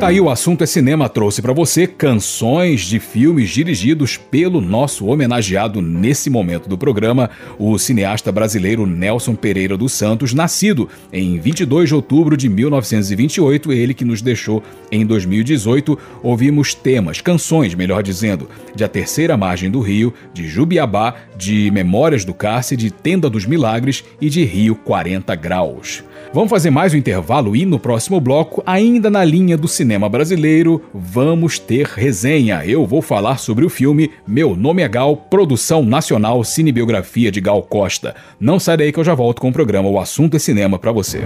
[0.03, 5.07] Tá aí o assunto é cinema trouxe para você canções de filmes dirigidos pelo nosso
[5.07, 11.91] homenageado nesse momento do programa, o cineasta brasileiro Nelson Pereira dos Santos, nascido em 22
[11.91, 15.97] de outubro de 1928, ele que nos deixou em 2018.
[16.21, 22.25] Ouvimos temas, canções, melhor dizendo, de A Terceira Margem do Rio, de Jubiabá, de Memórias
[22.25, 26.03] do Cárcere, de Tenda dos Milagres e de Rio 40 Graus.
[26.35, 30.83] Vamos fazer mais um intervalo e no próximo bloco, ainda na linha do cinema brasileiro,
[30.93, 32.65] vamos ter resenha.
[32.65, 37.63] Eu vou falar sobre o filme Meu Nome é Gal, produção nacional cinebiografia de Gal
[37.63, 38.15] Costa.
[38.39, 40.93] Não sai daí que eu já volto com o programa O Assunto é Cinema para
[40.93, 41.23] você.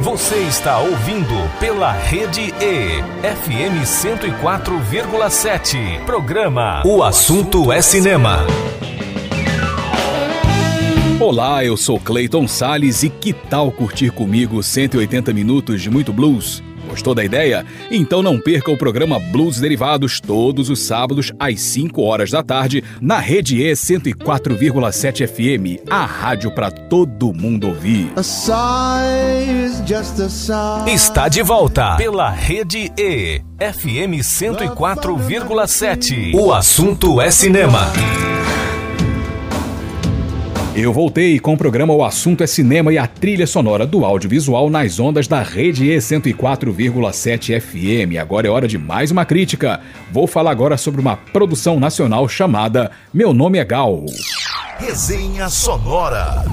[0.00, 6.04] Você está ouvindo pela Rede E, FM 104,7.
[6.04, 8.46] Programa O Assunto é Cinema.
[11.20, 16.62] Olá, eu sou Clayton Sales e que tal curtir comigo 180 minutos de muito blues?
[16.88, 17.64] Gostou da ideia?
[17.90, 22.82] Então não perca o programa Blues Derivados todos os sábados às 5 horas da tarde
[23.00, 28.12] na Rede E 104,7 FM, a rádio para todo mundo ouvir.
[30.86, 36.34] Está de volta pela Rede E FM 104,7.
[36.34, 37.90] O assunto é cinema.
[40.80, 44.70] Eu voltei com o programa O Assunto é Cinema e a trilha sonora do audiovisual
[44.70, 48.16] nas ondas da Rede E 104,7 FM.
[48.16, 49.80] Agora é hora de mais uma crítica.
[50.12, 54.06] Vou falar agora sobre uma produção nacional chamada Meu Nome é Gal.
[54.78, 56.44] Resenha Sonora.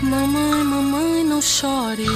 [0.00, 2.06] Mamãe, mamãe, não chore.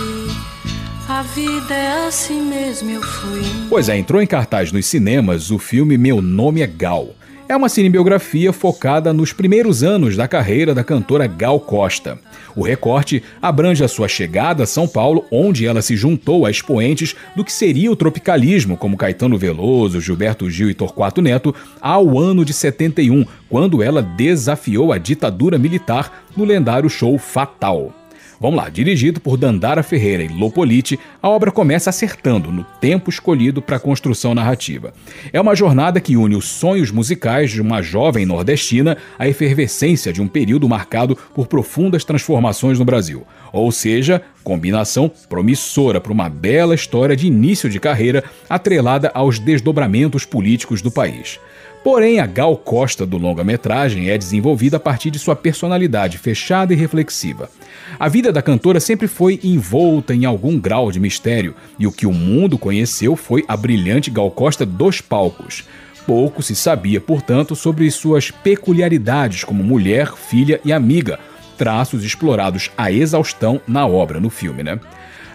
[1.12, 3.42] A vida é assim mesmo, eu fui.
[3.68, 7.10] Pois é, entrou em cartaz nos cinemas o filme Meu Nome é Gal.
[7.46, 12.18] É uma cinebiografia focada nos primeiros anos da carreira da cantora Gal Costa.
[12.56, 17.14] O recorte abrange a sua chegada a São Paulo, onde ela se juntou a expoentes
[17.36, 22.42] do que seria o tropicalismo, como Caetano Veloso, Gilberto Gil e Torquato Neto, ao ano
[22.42, 28.01] de 71, quando ela desafiou a ditadura militar no lendário show Fatal.
[28.42, 33.62] Vamos lá, dirigido por Dandara Ferreira e Lopolite, a obra começa acertando no tempo escolhido
[33.62, 34.92] para a construção narrativa.
[35.32, 40.20] É uma jornada que une os sonhos musicais de uma jovem nordestina à efervescência de
[40.20, 43.24] um período marcado por profundas transformações no Brasil.
[43.52, 50.24] Ou seja, combinação promissora para uma bela história de início de carreira atrelada aos desdobramentos
[50.24, 51.38] políticos do país.
[51.84, 56.76] Porém, a Gal Costa do longa-metragem é desenvolvida a partir de sua personalidade fechada e
[56.76, 57.50] reflexiva.
[57.98, 62.06] A vida da cantora sempre foi envolta em algum grau de mistério, e o que
[62.06, 65.64] o mundo conheceu foi a brilhante Gal Costa dos palcos.
[66.06, 71.18] Pouco se sabia, portanto, sobre suas peculiaridades como mulher, filha e amiga,
[71.56, 74.80] traços explorados à exaustão na obra, no filme, né?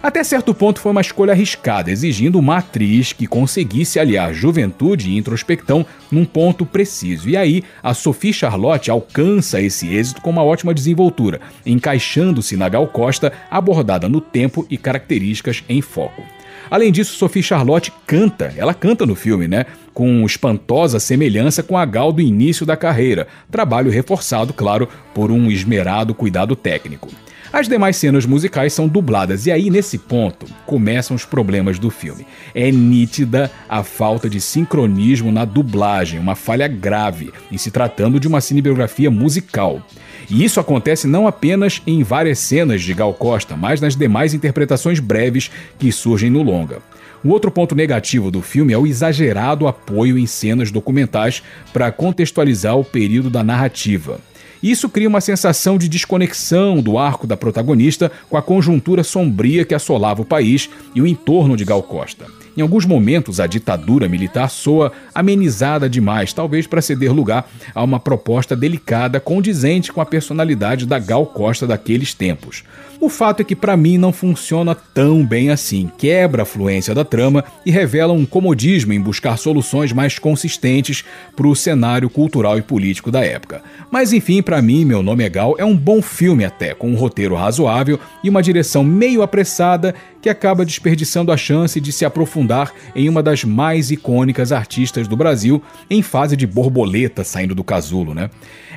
[0.00, 5.18] Até certo ponto foi uma escolha arriscada, exigindo uma atriz que conseguisse aliar juventude e
[5.18, 7.28] introspecção num ponto preciso.
[7.28, 12.86] E aí, a Sophie Charlotte alcança esse êxito com uma ótima desenvoltura, encaixando-se na Gal
[12.86, 16.22] Costa, abordada no tempo e características em foco.
[16.70, 19.66] Além disso, Sophie Charlotte canta, ela canta no filme, né?
[19.92, 25.50] Com espantosa semelhança com a Gal do início da carreira, trabalho reforçado, claro, por um
[25.50, 27.08] esmerado cuidado técnico.
[27.50, 32.26] As demais cenas musicais são dubladas, e aí, nesse ponto, começam os problemas do filme.
[32.54, 38.28] É nítida a falta de sincronismo na dublagem, uma falha grave em se tratando de
[38.28, 39.82] uma cinebiografia musical.
[40.28, 45.00] E isso acontece não apenas em várias cenas de Gal Costa, mas nas demais interpretações
[45.00, 46.82] breves que surgem no longa.
[47.24, 51.42] Um outro ponto negativo do filme é o exagerado apoio em cenas documentais
[51.72, 54.20] para contextualizar o período da narrativa.
[54.62, 59.74] Isso cria uma sensação de desconexão do arco da protagonista com a conjuntura sombria que
[59.74, 62.26] assolava o país e o entorno de Gal Costa.
[62.56, 68.00] Em alguns momentos, a ditadura militar soa amenizada demais, talvez para ceder lugar a uma
[68.00, 72.64] proposta delicada condizente com a personalidade da Gal Costa daqueles tempos.
[73.00, 77.04] O fato é que para mim não funciona tão bem assim, quebra a fluência da
[77.04, 81.04] trama e revela um comodismo em buscar soluções mais consistentes
[81.36, 83.62] para o cenário cultural e político da época.
[83.88, 86.96] Mas enfim, para mim, Meu Nome é Gal é um bom filme até, com um
[86.96, 92.72] roteiro razoável e uma direção meio apressada que acaba desperdiçando a chance de se aprofundar
[92.96, 98.12] em uma das mais icônicas artistas do Brasil em fase de borboleta saindo do casulo,
[98.12, 98.28] né?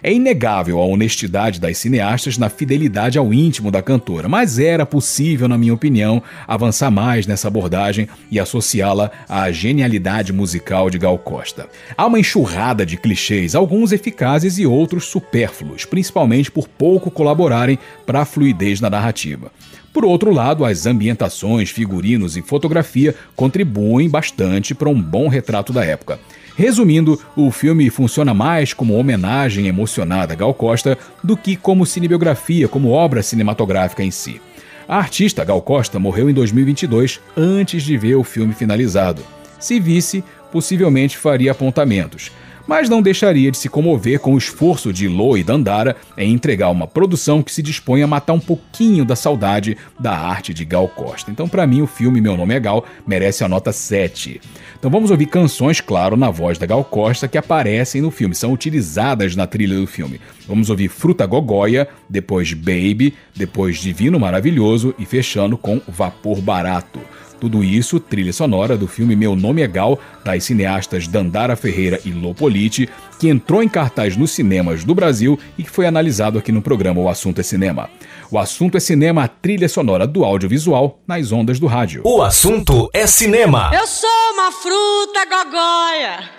[0.04, 5.47] É inegável a honestidade das cineastas na fidelidade ao íntimo da cantora, mas era possível,
[5.47, 11.70] na minha opinião, avançar mais nessa abordagem e associá-la à genialidade musical de Gal Costa.
[11.95, 18.22] Há uma enxurrada de clichês, alguns eficazes e outros supérfluos, principalmente por pouco colaborarem para
[18.22, 19.52] a fluidez na narrativa.
[19.93, 25.86] Por outro lado, as ambientações, figurinos e fotografia contribuem bastante para um bom retrato da
[25.86, 26.18] época.
[26.56, 32.68] Resumindo, o filme funciona mais como homenagem emocionada a Gal Costa do que como cinebiografia,
[32.68, 34.41] como obra cinematográfica em si.
[34.88, 39.24] A artista Gal Costa morreu em 2022, antes de ver o filme finalizado.
[39.60, 42.32] Se visse, possivelmente faria apontamentos
[42.68, 46.70] mas não deixaria de se comover com o esforço de Lo e Dandara em entregar
[46.70, 50.88] uma produção que se dispõe a matar um pouquinho da saudade da arte de Gal
[50.88, 51.32] Costa.
[51.32, 54.41] Então, para mim, o filme Meu Nome é Gal merece a nota 7.
[54.78, 58.51] Então vamos ouvir canções, claro, na voz da Gal Costa que aparecem no filme, são
[58.51, 60.20] utilizadas na trilha do filme.
[60.47, 66.99] Vamos ouvir Fruta Gogóia, depois Baby, depois Divino Maravilhoso e fechando com Vapor Barato.
[67.42, 72.12] Tudo isso, trilha sonora do filme Meu Nome é Gal, das cineastas Dandara Ferreira e
[72.12, 72.88] Lopolite,
[73.20, 77.02] que entrou em cartaz nos cinemas do Brasil e que foi analisado aqui no programa
[77.02, 77.89] O Assunto é Cinema.
[78.30, 82.04] O assunto é cinema, a trilha sonora do audiovisual nas ondas do rádio.
[82.06, 83.72] O assunto é cinema.
[83.74, 86.30] Eu sou uma fruta gogóia.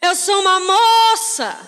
[0.00, 1.58] Eu sou uma moça.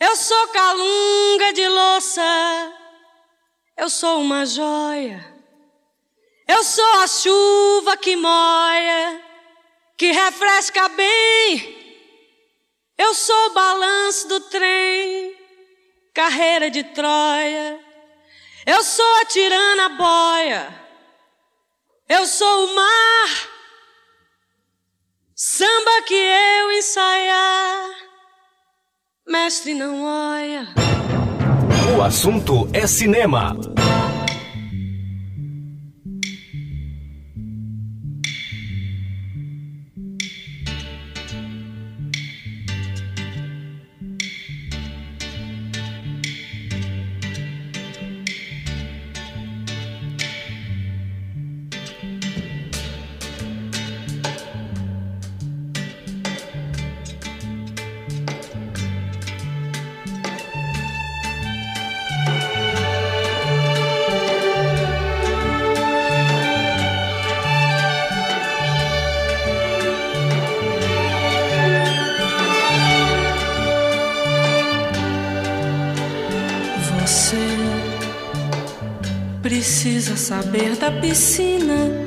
[0.00, 2.72] Eu sou calunga de louça.
[3.78, 5.33] Eu sou uma joia.
[6.46, 9.20] Eu sou a chuva que moia,
[9.96, 11.74] que refresca bem.
[12.98, 15.34] Eu sou o balanço do trem,
[16.12, 17.80] carreira de Troia.
[18.66, 20.84] Eu sou a tirana boia.
[22.08, 23.28] Eu sou o mar,
[25.34, 27.90] samba que eu ensaiar.
[29.26, 30.68] Mestre não olha.
[31.96, 33.56] O assunto é cinema.
[80.04, 82.03] Precisa saber da piscina,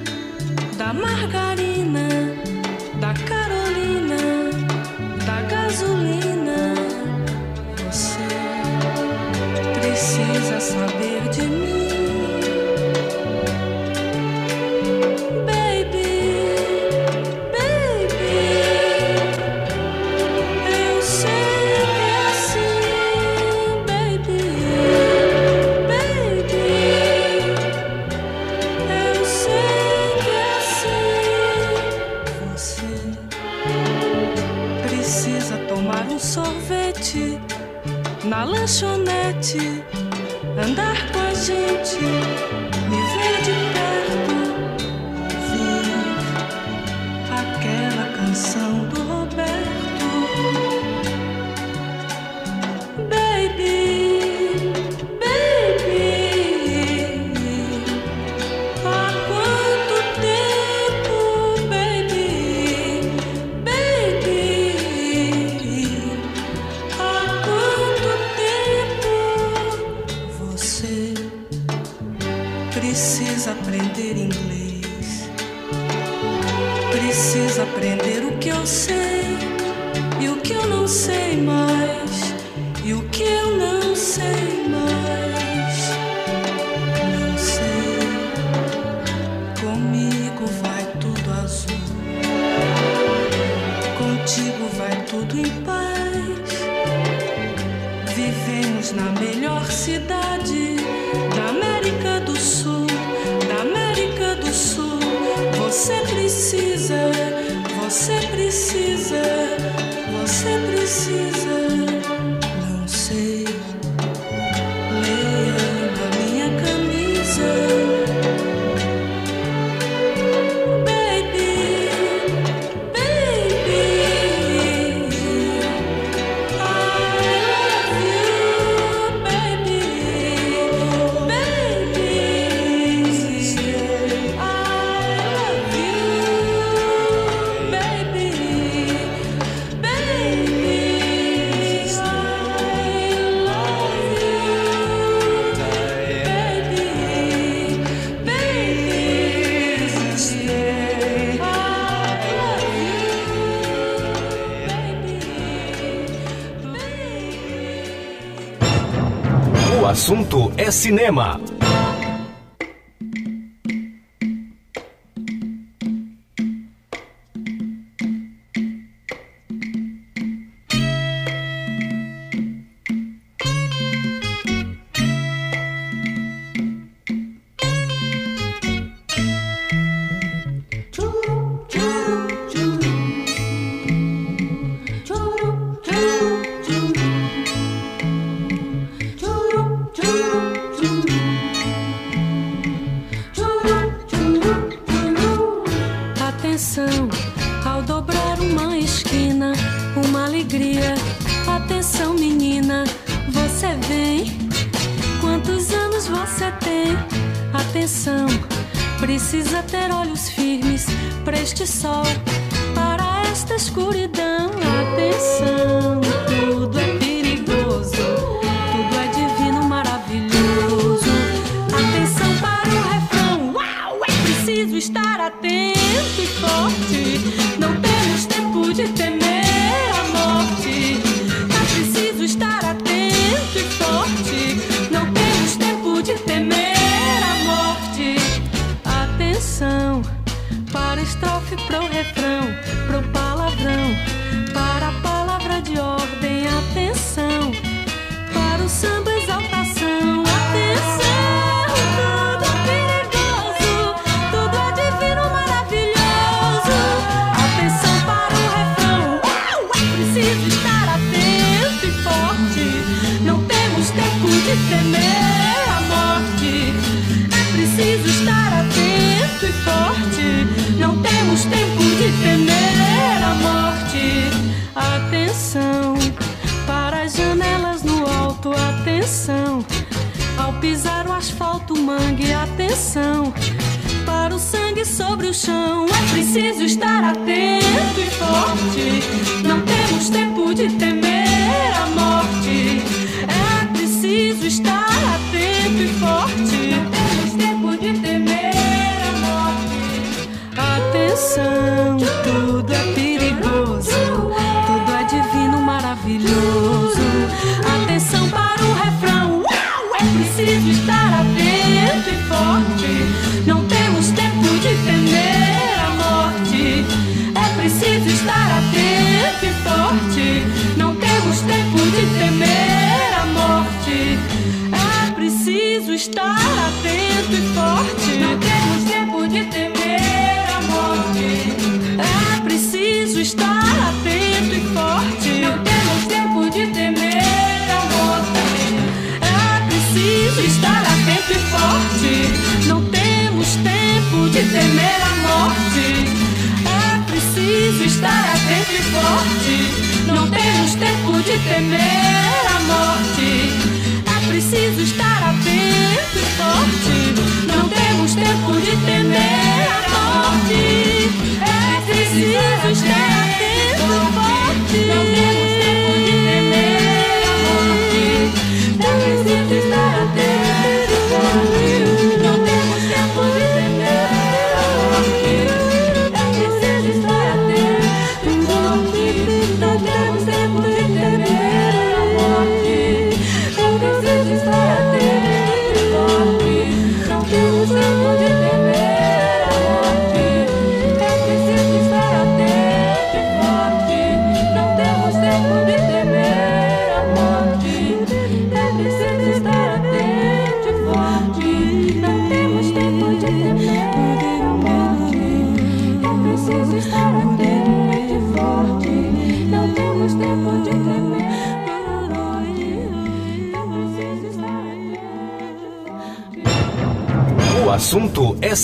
[160.72, 161.40] cinema.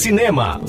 [0.04, 0.60] Cinema.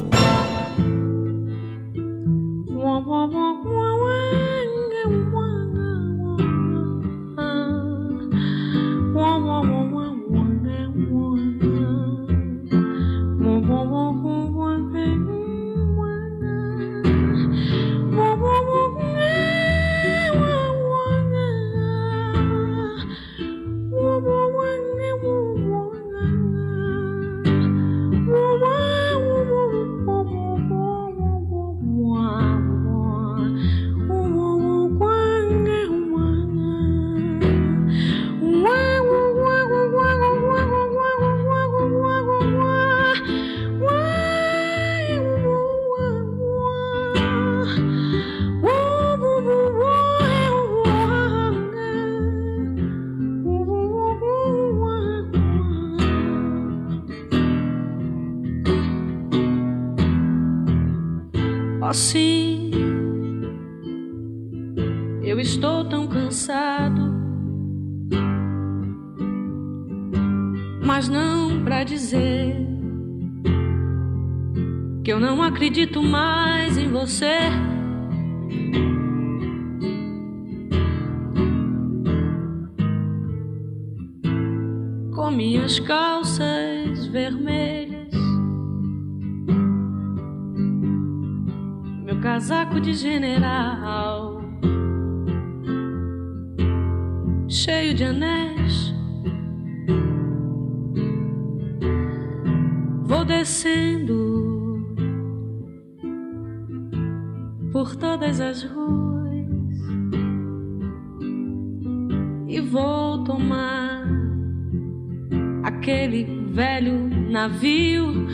[117.44, 118.26] navio.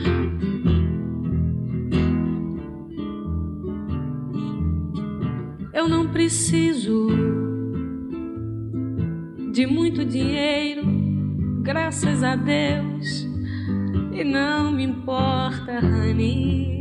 [5.73, 7.09] Eu não preciso
[9.53, 10.85] de muito dinheiro,
[11.63, 13.27] graças a Deus,
[14.13, 16.80] e não me importa, Honey.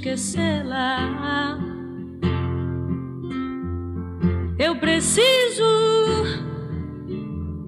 [0.00, 1.58] esquecê-la.
[4.58, 5.64] Eu preciso,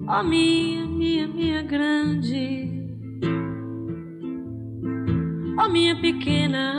[0.07, 2.69] ó oh minha, minha, minha grande,
[5.57, 6.73] ó oh minha pequena,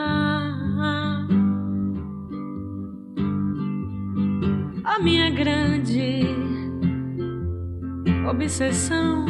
[4.85, 6.25] ó oh minha grande
[8.29, 9.25] obsessão.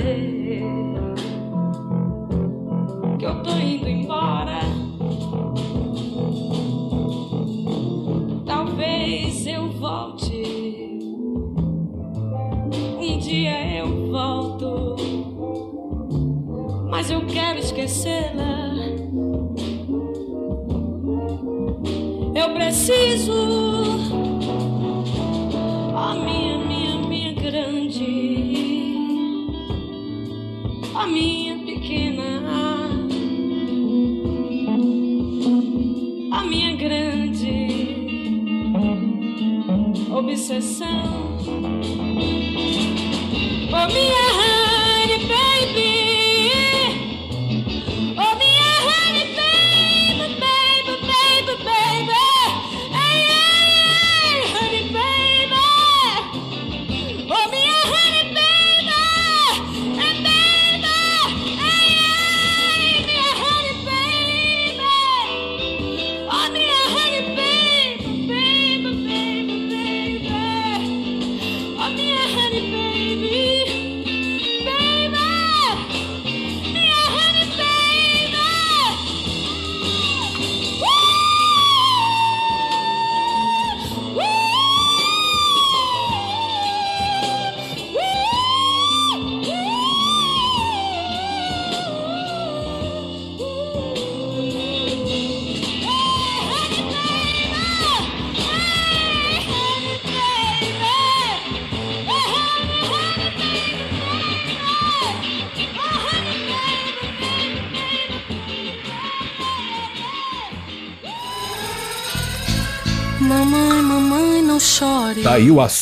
[0.00, 0.31] Pra
[40.52, 41.38] obsessão.
[43.72, 44.21] Oh, minha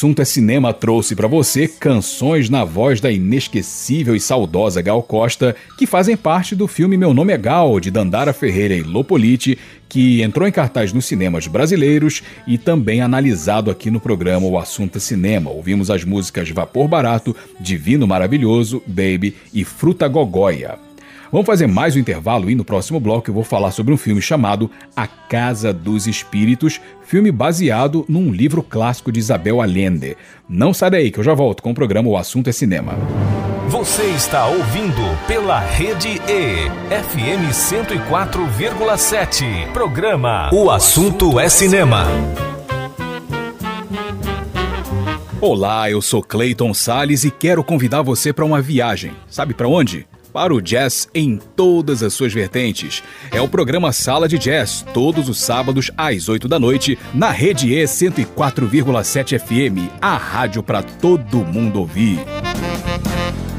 [0.00, 5.54] assunto é cinema trouxe pra você canções na voz da inesquecível e saudosa Gal Costa,
[5.76, 9.58] que fazem parte do filme Meu Nome é Gal, de Dandara Ferreira e Lopoliti,
[9.90, 14.96] que entrou em cartaz nos cinemas brasileiros e também analisado aqui no programa O Assunto
[14.96, 15.50] é Cinema.
[15.50, 20.78] Ouvimos as músicas Vapor Barato, Divino Maravilhoso, Baby e Fruta Gogóia.
[21.32, 24.20] Vamos fazer mais um intervalo e no próximo bloco eu vou falar sobre um filme
[24.20, 30.16] chamado A Casa dos Espíritos, filme baseado num livro clássico de Isabel Allende.
[30.48, 32.94] Não sai daí que eu já volto com o programa O Assunto é Cinema.
[33.68, 39.70] Você está ouvindo pela Rede E, FM 104,7.
[39.72, 42.06] Programa O Assunto é Cinema.
[45.40, 49.12] Olá, eu sou Clayton Sales e quero convidar você para uma viagem.
[49.28, 50.08] Sabe para onde?
[50.32, 53.02] Para o jazz em todas as suas vertentes.
[53.32, 57.74] É o programa Sala de Jazz, todos os sábados às 8 da noite, na Rede
[57.74, 62.20] E 104,7 FM, a rádio para todo mundo ouvir.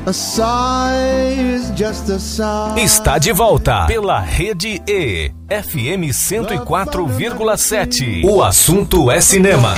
[0.03, 2.81] A sigh is just a sigh.
[2.81, 8.26] Está de volta pela Rede E, FM 104,7.
[8.26, 9.76] O assunto é cinema.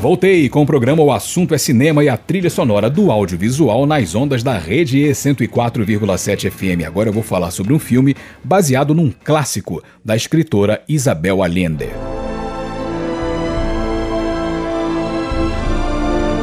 [0.00, 4.14] Voltei com o programa O Assunto é Cinema e a trilha sonora do audiovisual nas
[4.14, 6.86] ondas da rede E 104,7 FM.
[6.86, 11.90] Agora eu vou falar sobre um filme baseado num clássico da escritora Isabel Allende.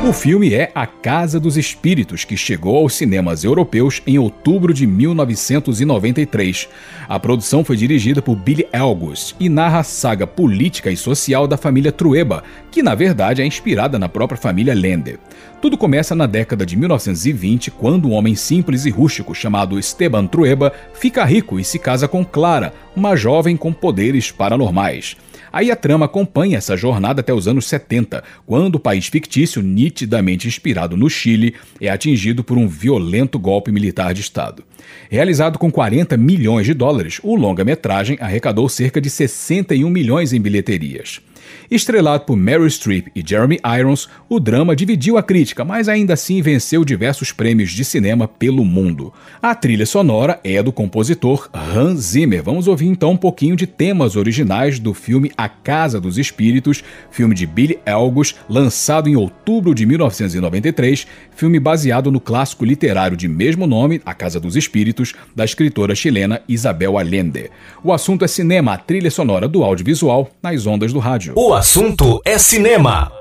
[0.07, 4.87] O filme é A Casa dos Espíritos, que chegou aos cinemas europeus em outubro de
[4.87, 6.69] 1993.
[7.09, 11.57] A produção foi dirigida por Billy August e narra a saga política e social da
[11.57, 15.19] família Trueba, que na verdade é inspirada na própria família Lende.
[15.61, 20.71] Tudo começa na década de 1920, quando um homem simples e rústico chamado Esteban Trueba
[20.93, 25.17] fica rico e se casa com Clara, uma jovem com poderes paranormais.
[25.57, 30.47] Aí a trama acompanha essa jornada até os anos 70, quando o país fictício, nitidamente
[30.47, 34.63] inspirado no Chile, é atingido por um violento golpe militar de Estado.
[35.09, 41.21] Realizado com 40 milhões de dólares, o longa-metragem arrecadou cerca de 61 milhões em bilheterias.
[41.69, 46.41] Estrelado por Meryl Streep e Jeremy Irons, o drama dividiu a crítica, mas ainda assim
[46.41, 49.13] venceu diversos prêmios de cinema pelo mundo.
[49.41, 52.41] A trilha sonora é do compositor Hans Zimmer.
[52.41, 56.81] Vamos ouvir então um pouquinho de temas originais do filme A Casa dos Espíritos,
[57.11, 63.27] filme de Billy Elgus, lançado em outubro de 1993, filme baseado no clássico literário de
[63.27, 67.51] mesmo nome, A Casa dos Espíritos, da escritora chilena Isabel Allende.
[67.83, 71.33] O assunto é cinema, a trilha sonora do audiovisual nas ondas do rádio.
[71.35, 73.16] O assunto é cinema.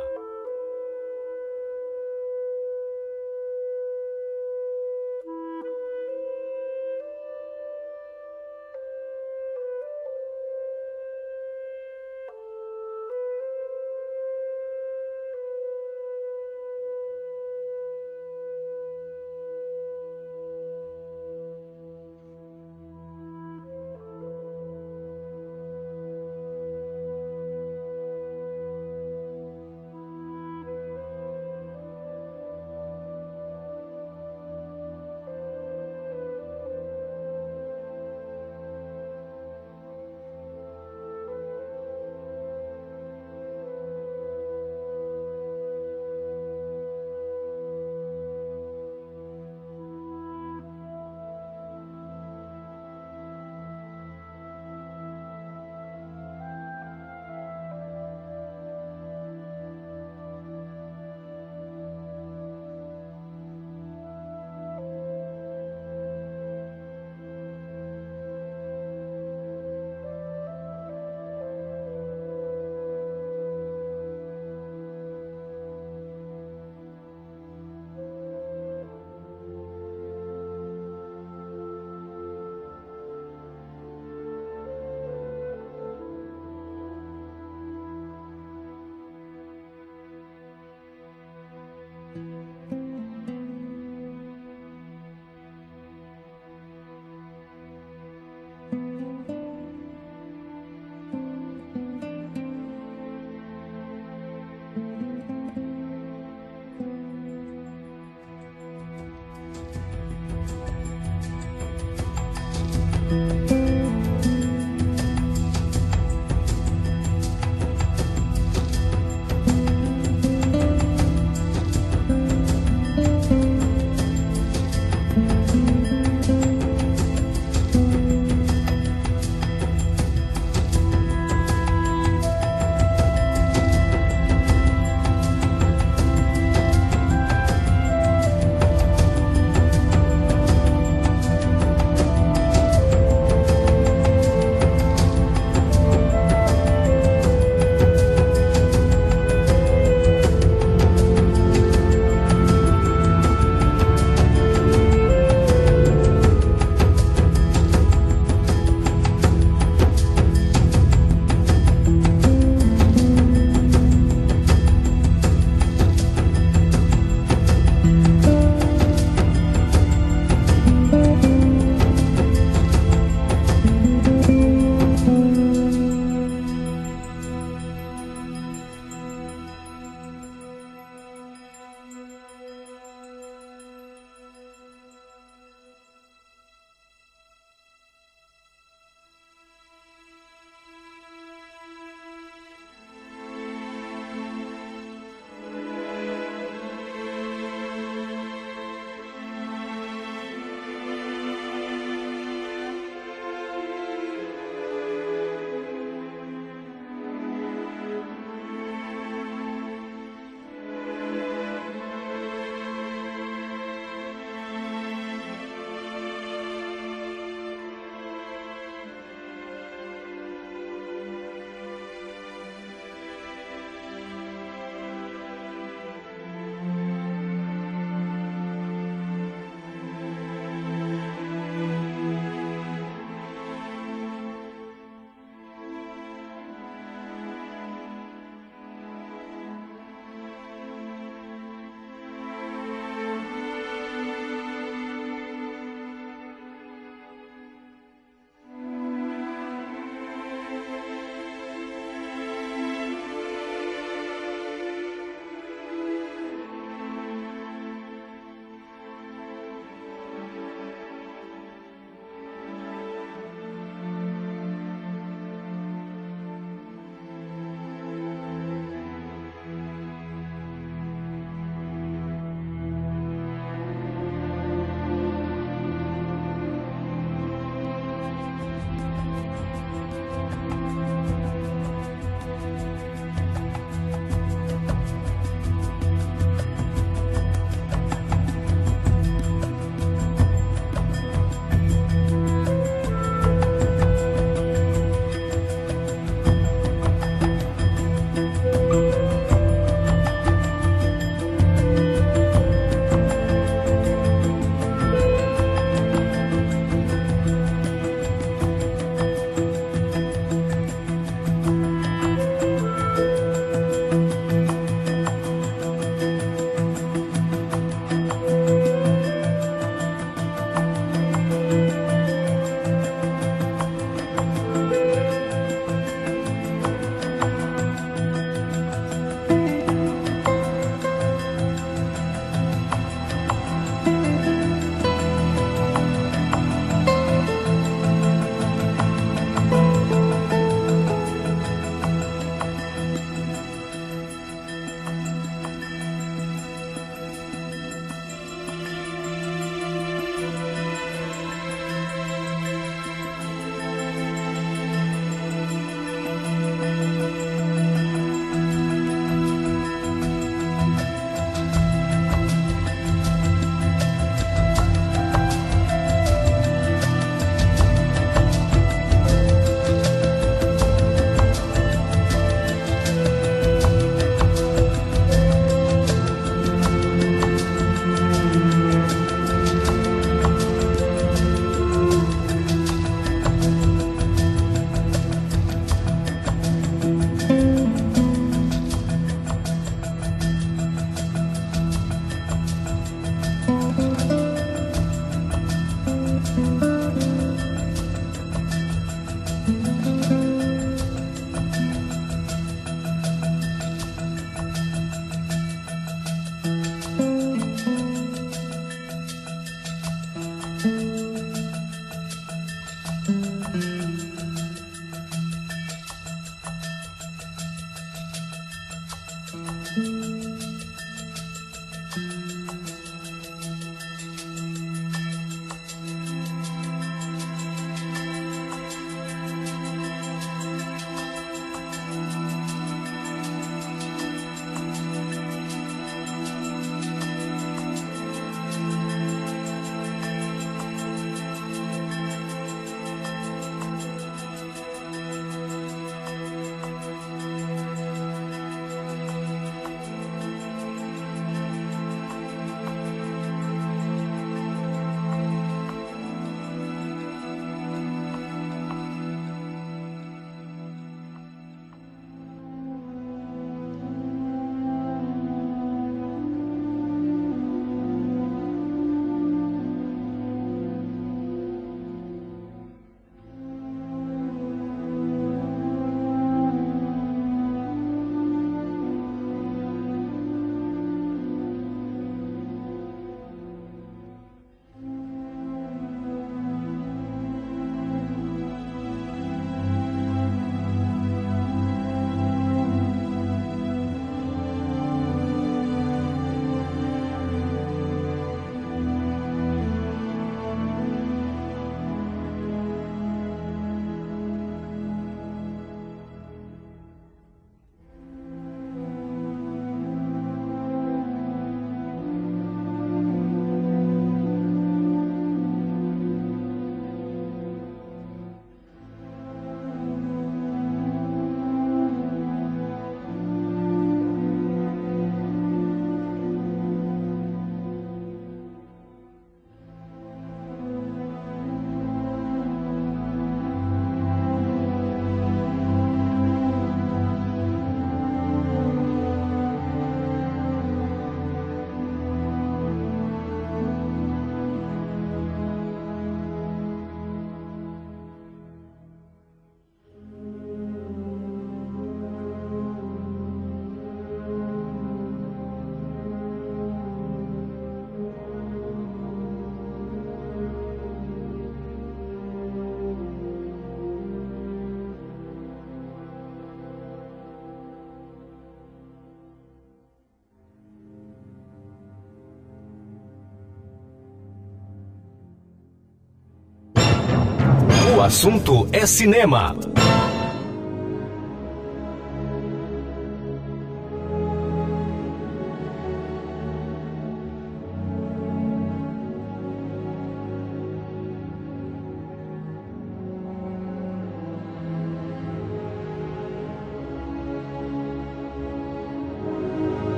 [578.07, 579.57] Assunto é cinema.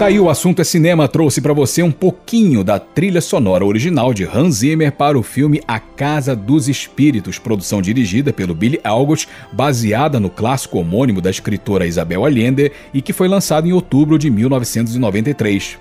[0.00, 4.14] Tá aí o assunto é cinema trouxe para você um pouquinho da trilha sonora original
[4.14, 9.28] de Hans Zimmer para o filme A Casa dos Espíritos, produção dirigida pelo Billy Elgot,
[9.52, 14.30] baseada no clássico homônimo da escritora Isabel Allende e que foi lançado em outubro de
[14.30, 15.76] 1993.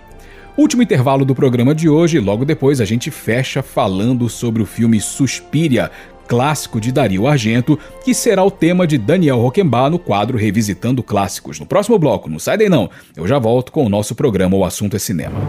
[0.58, 5.00] Último intervalo do programa de hoje, logo depois a gente fecha falando sobre o filme
[5.00, 5.90] Suspiria,
[6.30, 11.60] clássico de Dario Argento, que será o tema de Daniel Roquembar no quadro Revisitando Clássicos.
[11.60, 12.88] No próximo bloco, não sai daí não,
[13.18, 15.40] eu já volto com o nosso programa O Assunto é Cinema.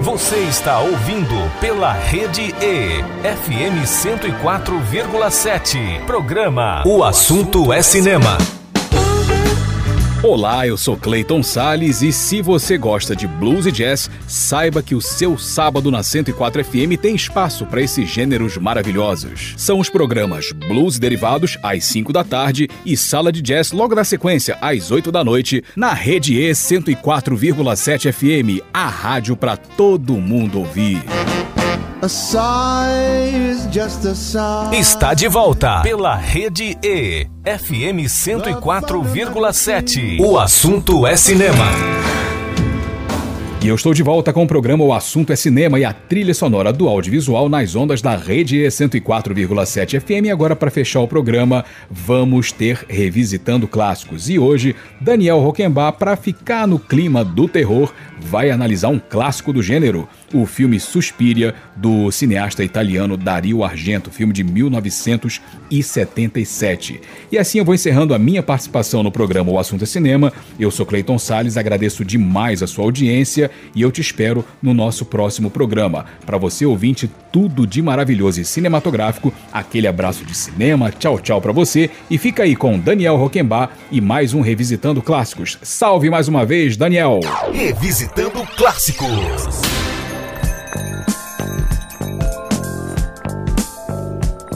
[0.00, 6.04] Você está ouvindo pela Rede E, FM 104,7.
[6.06, 8.38] Programa O Assunto é Cinema.
[10.24, 14.94] Olá, eu sou Clayton Sales e se você gosta de blues e jazz, saiba que
[14.94, 19.54] o seu sábado na 104 FM tem espaço para esses gêneros maravilhosos.
[19.56, 24.04] São os programas Blues Derivados às 5 da tarde e Sala de Jazz logo na
[24.04, 30.60] sequência às 8 da noite na Rede E 104,7 FM, a rádio para todo mundo
[30.60, 31.02] ouvir.
[34.72, 40.18] Está de volta pela Rede E, FM 104,7.
[40.20, 42.02] O assunto é cinema.
[43.62, 46.34] E eu estou de volta com o programa O Assunto é Cinema e a trilha
[46.34, 50.26] sonora do audiovisual nas ondas da rede E 104,7 FM.
[50.26, 54.28] E agora, para fechar o programa, vamos ter Revisitando Clássicos.
[54.28, 59.62] E hoje, Daniel Roquembar, para ficar no clima do terror, vai analisar um clássico do
[59.62, 67.00] gênero, o filme Suspiria, do cineasta italiano Dario Argento, filme de 1977.
[67.30, 70.32] E assim eu vou encerrando a minha participação no programa O Assunto é Cinema.
[70.58, 75.04] Eu sou Cleiton Sales, agradeço demais a sua audiência e eu te espero no nosso
[75.04, 76.06] próximo programa.
[76.24, 81.52] Para você ouvinte, tudo de maravilhoso e cinematográfico, aquele abraço de cinema, tchau tchau para
[81.52, 85.58] você e fica aí com Daniel Roquembar e mais um Revisitando Clássicos.
[85.62, 87.20] Salve mais uma vez, Daniel!
[88.56, 89.08] Clássicos.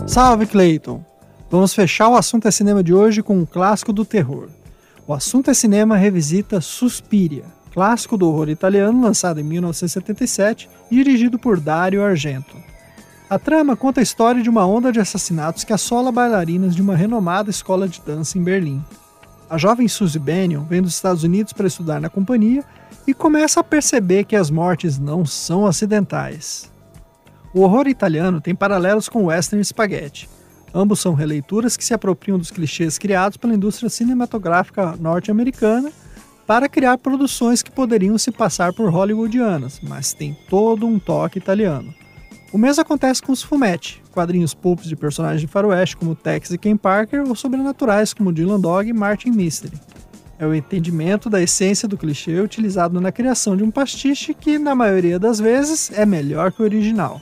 [0.07, 1.03] Salve Clayton!
[1.51, 4.49] Vamos fechar o assunto é cinema de hoje com um clássico do terror.
[5.07, 11.39] O assunto é cinema revisita Suspiria, clássico do horror italiano lançado em 1977 e dirigido
[11.39, 12.57] por Dario Argento.
[13.31, 16.95] A trama conta a história de uma onda de assassinatos que assola bailarinas de uma
[16.95, 18.85] renomada escola de dança em Berlim.
[19.49, 22.63] A jovem Suzy Bennion vem dos Estados Unidos para estudar na companhia
[23.07, 26.71] e começa a perceber que as mortes não são acidentais.
[27.55, 30.29] O horror italiano tem paralelos com o western spaghetti.
[30.75, 35.91] Ambos são releituras que se apropriam dos clichês criados pela indústria cinematográfica norte-americana
[36.47, 41.95] para criar produções que poderiam se passar por hollywoodianas, mas tem todo um toque italiano.
[42.53, 46.59] O mesmo acontece com os fumetti, quadrinhos pulps de personagens de faroeste como Tex e
[46.59, 49.79] Ken Parker ou sobrenaturais como Dylan Dog e Martin Mystery.
[50.39, 54.75] É o entendimento da essência do clichê utilizado na criação de um pastiche que, na
[54.75, 57.21] maioria das vezes, é melhor que o original.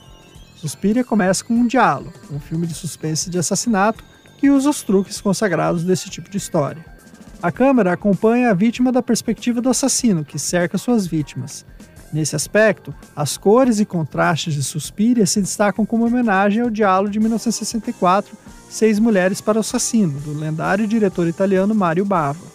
[0.55, 4.03] Suspiria começa com um diálogo, um filme de suspense de assassinato
[4.37, 6.83] que usa os truques consagrados desse tipo de história.
[7.41, 11.65] A câmera acompanha a vítima da perspectiva do assassino, que cerca suas vítimas.
[12.11, 17.19] Nesse aspecto, as cores e contrastes de Suspiria se destacam como homenagem ao diálogo de
[17.19, 18.37] 1964,
[18.69, 22.54] Seis Mulheres para o Assassino, do lendário diretor italiano Mario Bava.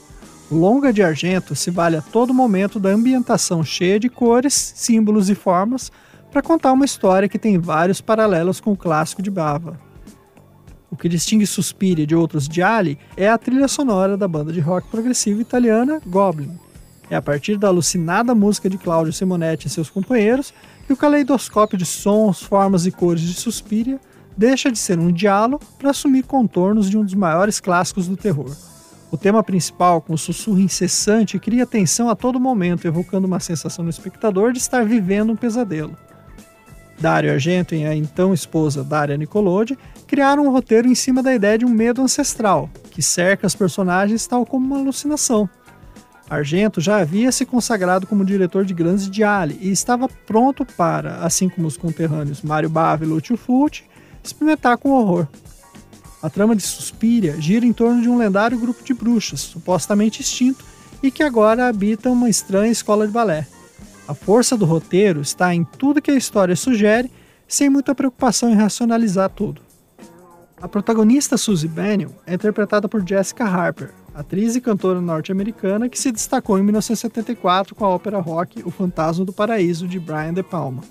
[0.50, 5.34] Longa de Argento se vale a todo momento da ambientação cheia de cores, símbolos e
[5.36, 5.92] formas
[6.32, 9.78] para contar uma história que tem vários paralelos com o clássico de Bava.
[10.90, 14.88] O que distingue Suspiria de outros gialli é a trilha sonora da banda de rock
[14.88, 16.58] progressivo italiana Goblin.
[17.08, 20.52] É a partir da alucinada música de Claudio Simonetti e seus companheiros
[20.84, 24.00] que o caleidoscópio de sons, formas e cores de Suspiria
[24.36, 28.50] deixa de ser um diálogo para assumir contornos de um dos maiores clássicos do terror.
[29.10, 33.90] O tema principal, com sussurro incessante, cria tensão a todo momento, evocando uma sensação no
[33.90, 35.96] espectador de estar vivendo um pesadelo.
[37.00, 39.76] Dario Argento e a então esposa Daria Nicolodi
[40.06, 44.26] criaram um roteiro em cima da ideia de um medo ancestral, que cerca os personagens
[44.26, 45.48] tal como uma alucinação.
[46.28, 51.48] Argento já havia se consagrado como diretor de grandes diali e estava pronto para, assim
[51.48, 53.82] como os conterrâneos Mario Bava e Lucio Fulci,
[54.22, 55.26] experimentar com horror.
[56.22, 60.64] A trama de Suspiria gira em torno de um lendário grupo de bruxas, supostamente extinto,
[61.02, 63.46] e que agora habita uma estranha escola de balé.
[64.06, 67.10] A força do roteiro está em tudo que a história sugere,
[67.48, 69.62] sem muita preocupação em racionalizar tudo.
[70.60, 76.12] A protagonista Suzy Bennion é interpretada por Jessica Harper, atriz e cantora norte-americana que se
[76.12, 80.82] destacou em 1974 com a ópera rock O Fantasma do Paraíso de Brian De Palma.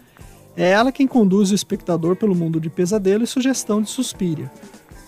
[0.58, 4.52] É ela quem conduz o espectador pelo mundo de pesadelo e sugestão de Suspiria,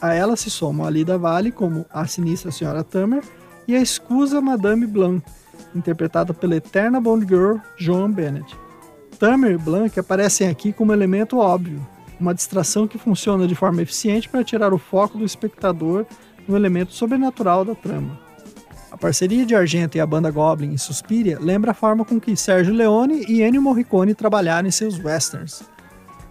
[0.01, 3.23] a ela se somam a Lida Vale como a sinistra Senhora Tamer
[3.67, 5.23] e a escusa Madame Blanc,
[5.75, 8.57] interpretada pela eterna Bond Girl Joan Bennett.
[9.19, 11.85] Tamer e Blanc aparecem aqui como elemento óbvio,
[12.19, 16.05] uma distração que funciona de forma eficiente para tirar o foco do espectador
[16.47, 18.19] no elemento sobrenatural da trama.
[18.91, 22.35] A parceria de Argento e a banda Goblin em Suspiria lembra a forma com que
[22.35, 25.63] Sergio Leone e Ennio Morricone trabalharam em seus westerns.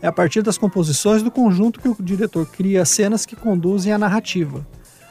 [0.02, 3.98] É a partir das composições do conjunto que o diretor cria cenas que conduzem a
[3.98, 4.66] narrativa.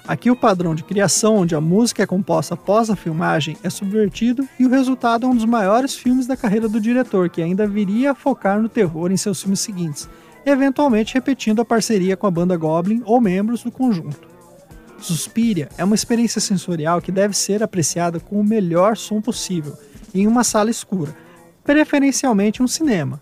[0.07, 4.47] Aqui o padrão de criação, onde a música é composta após a filmagem, é subvertido
[4.57, 8.11] e o resultado é um dos maiores filmes da carreira do diretor, que ainda viria
[8.11, 10.09] a focar no terror em seus filmes seguintes,
[10.43, 14.27] eventualmente repetindo a parceria com a banda Goblin ou membros do conjunto.
[14.99, 19.77] Suspiria é uma experiência sensorial que deve ser apreciada com o melhor som possível,
[20.11, 21.15] em uma sala escura,
[21.63, 23.21] preferencialmente um cinema.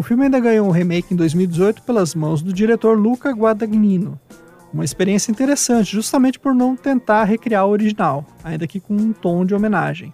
[0.00, 4.18] O filme ainda ganhou um remake em 2018 pelas mãos do diretor Luca Guadagnino.
[4.72, 9.44] Uma experiência interessante, justamente por não tentar recriar o original, ainda que com um tom
[9.44, 10.10] de homenagem.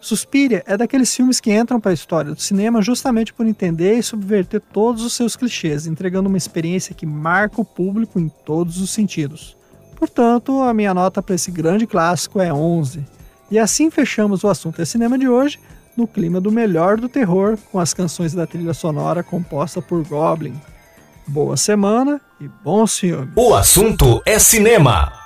[0.00, 4.04] Suspiria é daqueles filmes que entram para a história do cinema justamente por entender e
[4.04, 8.90] subverter todos os seus clichês, entregando uma experiência que marca o público em todos os
[8.90, 9.56] sentidos.
[9.96, 13.04] Portanto, a minha nota para esse grande clássico é 11.
[13.50, 15.58] E assim fechamos o assunto é cinema de hoje,
[15.96, 20.54] no clima do melhor do terror, com as canções da trilha sonora composta por Goblin.
[21.26, 23.30] Boa semana e bons filmes.
[23.34, 25.23] O assunto é cinema.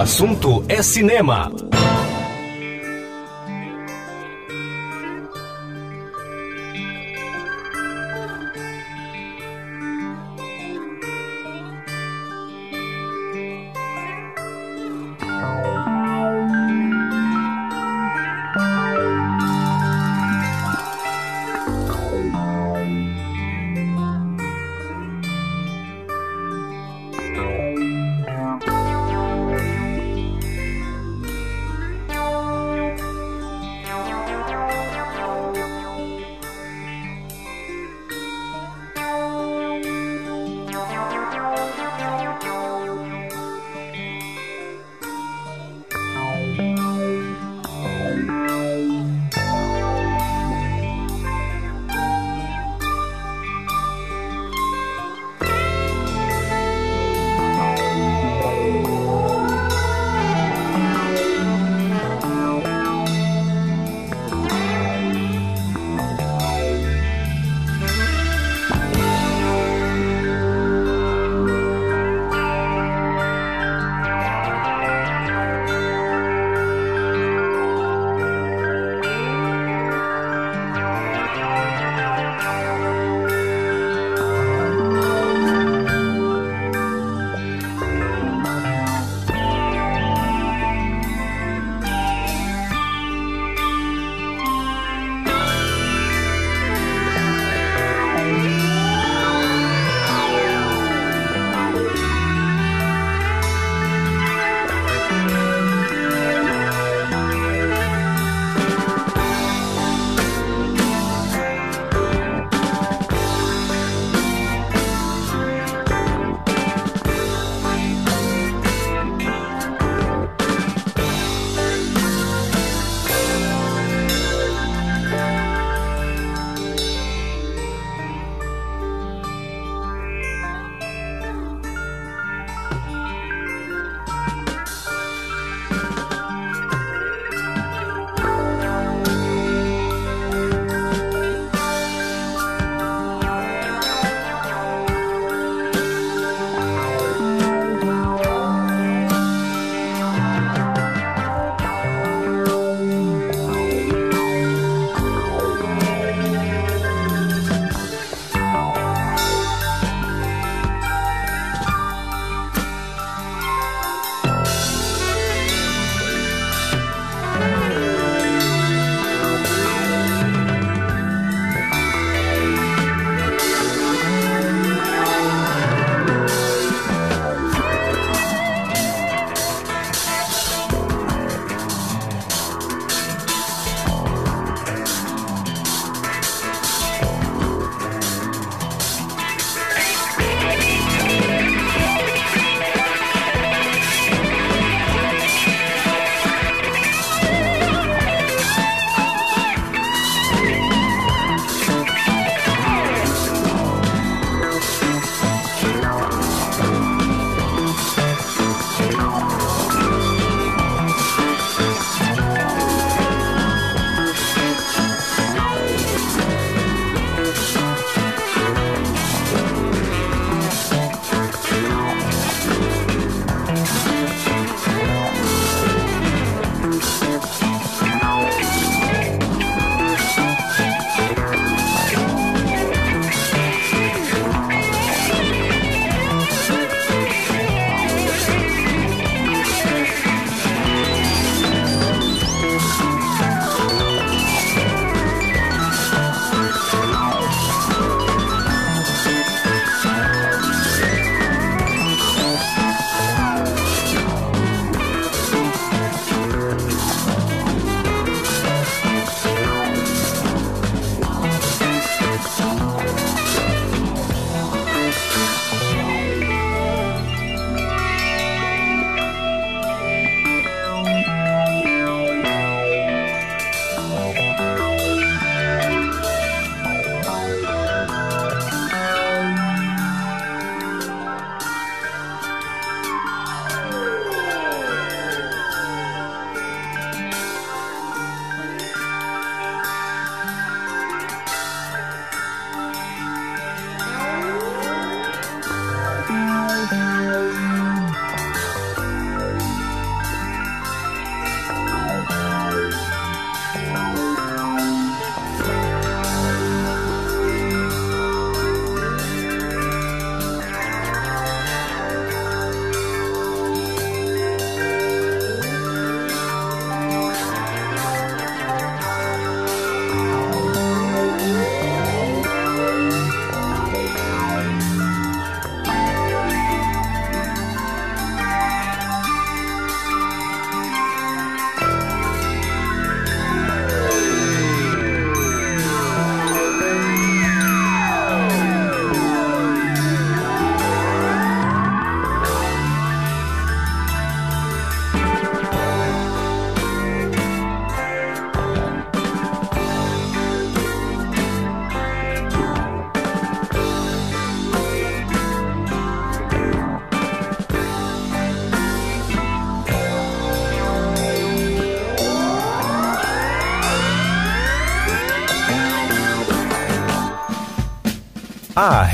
[0.00, 1.52] Assunto é cinema.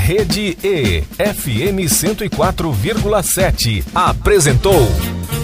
[0.07, 4.87] Rede E, FM 104,7, apresentou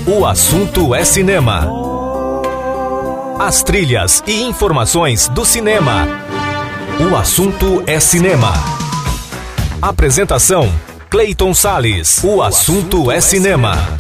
[0.07, 1.69] O Assunto é Cinema.
[3.37, 6.07] As trilhas e informações do cinema.
[6.97, 8.53] O Assunto é Cinema.
[9.81, 10.71] Apresentação:
[11.09, 12.23] Clayton Sales.
[12.23, 13.92] O assunto é cinema.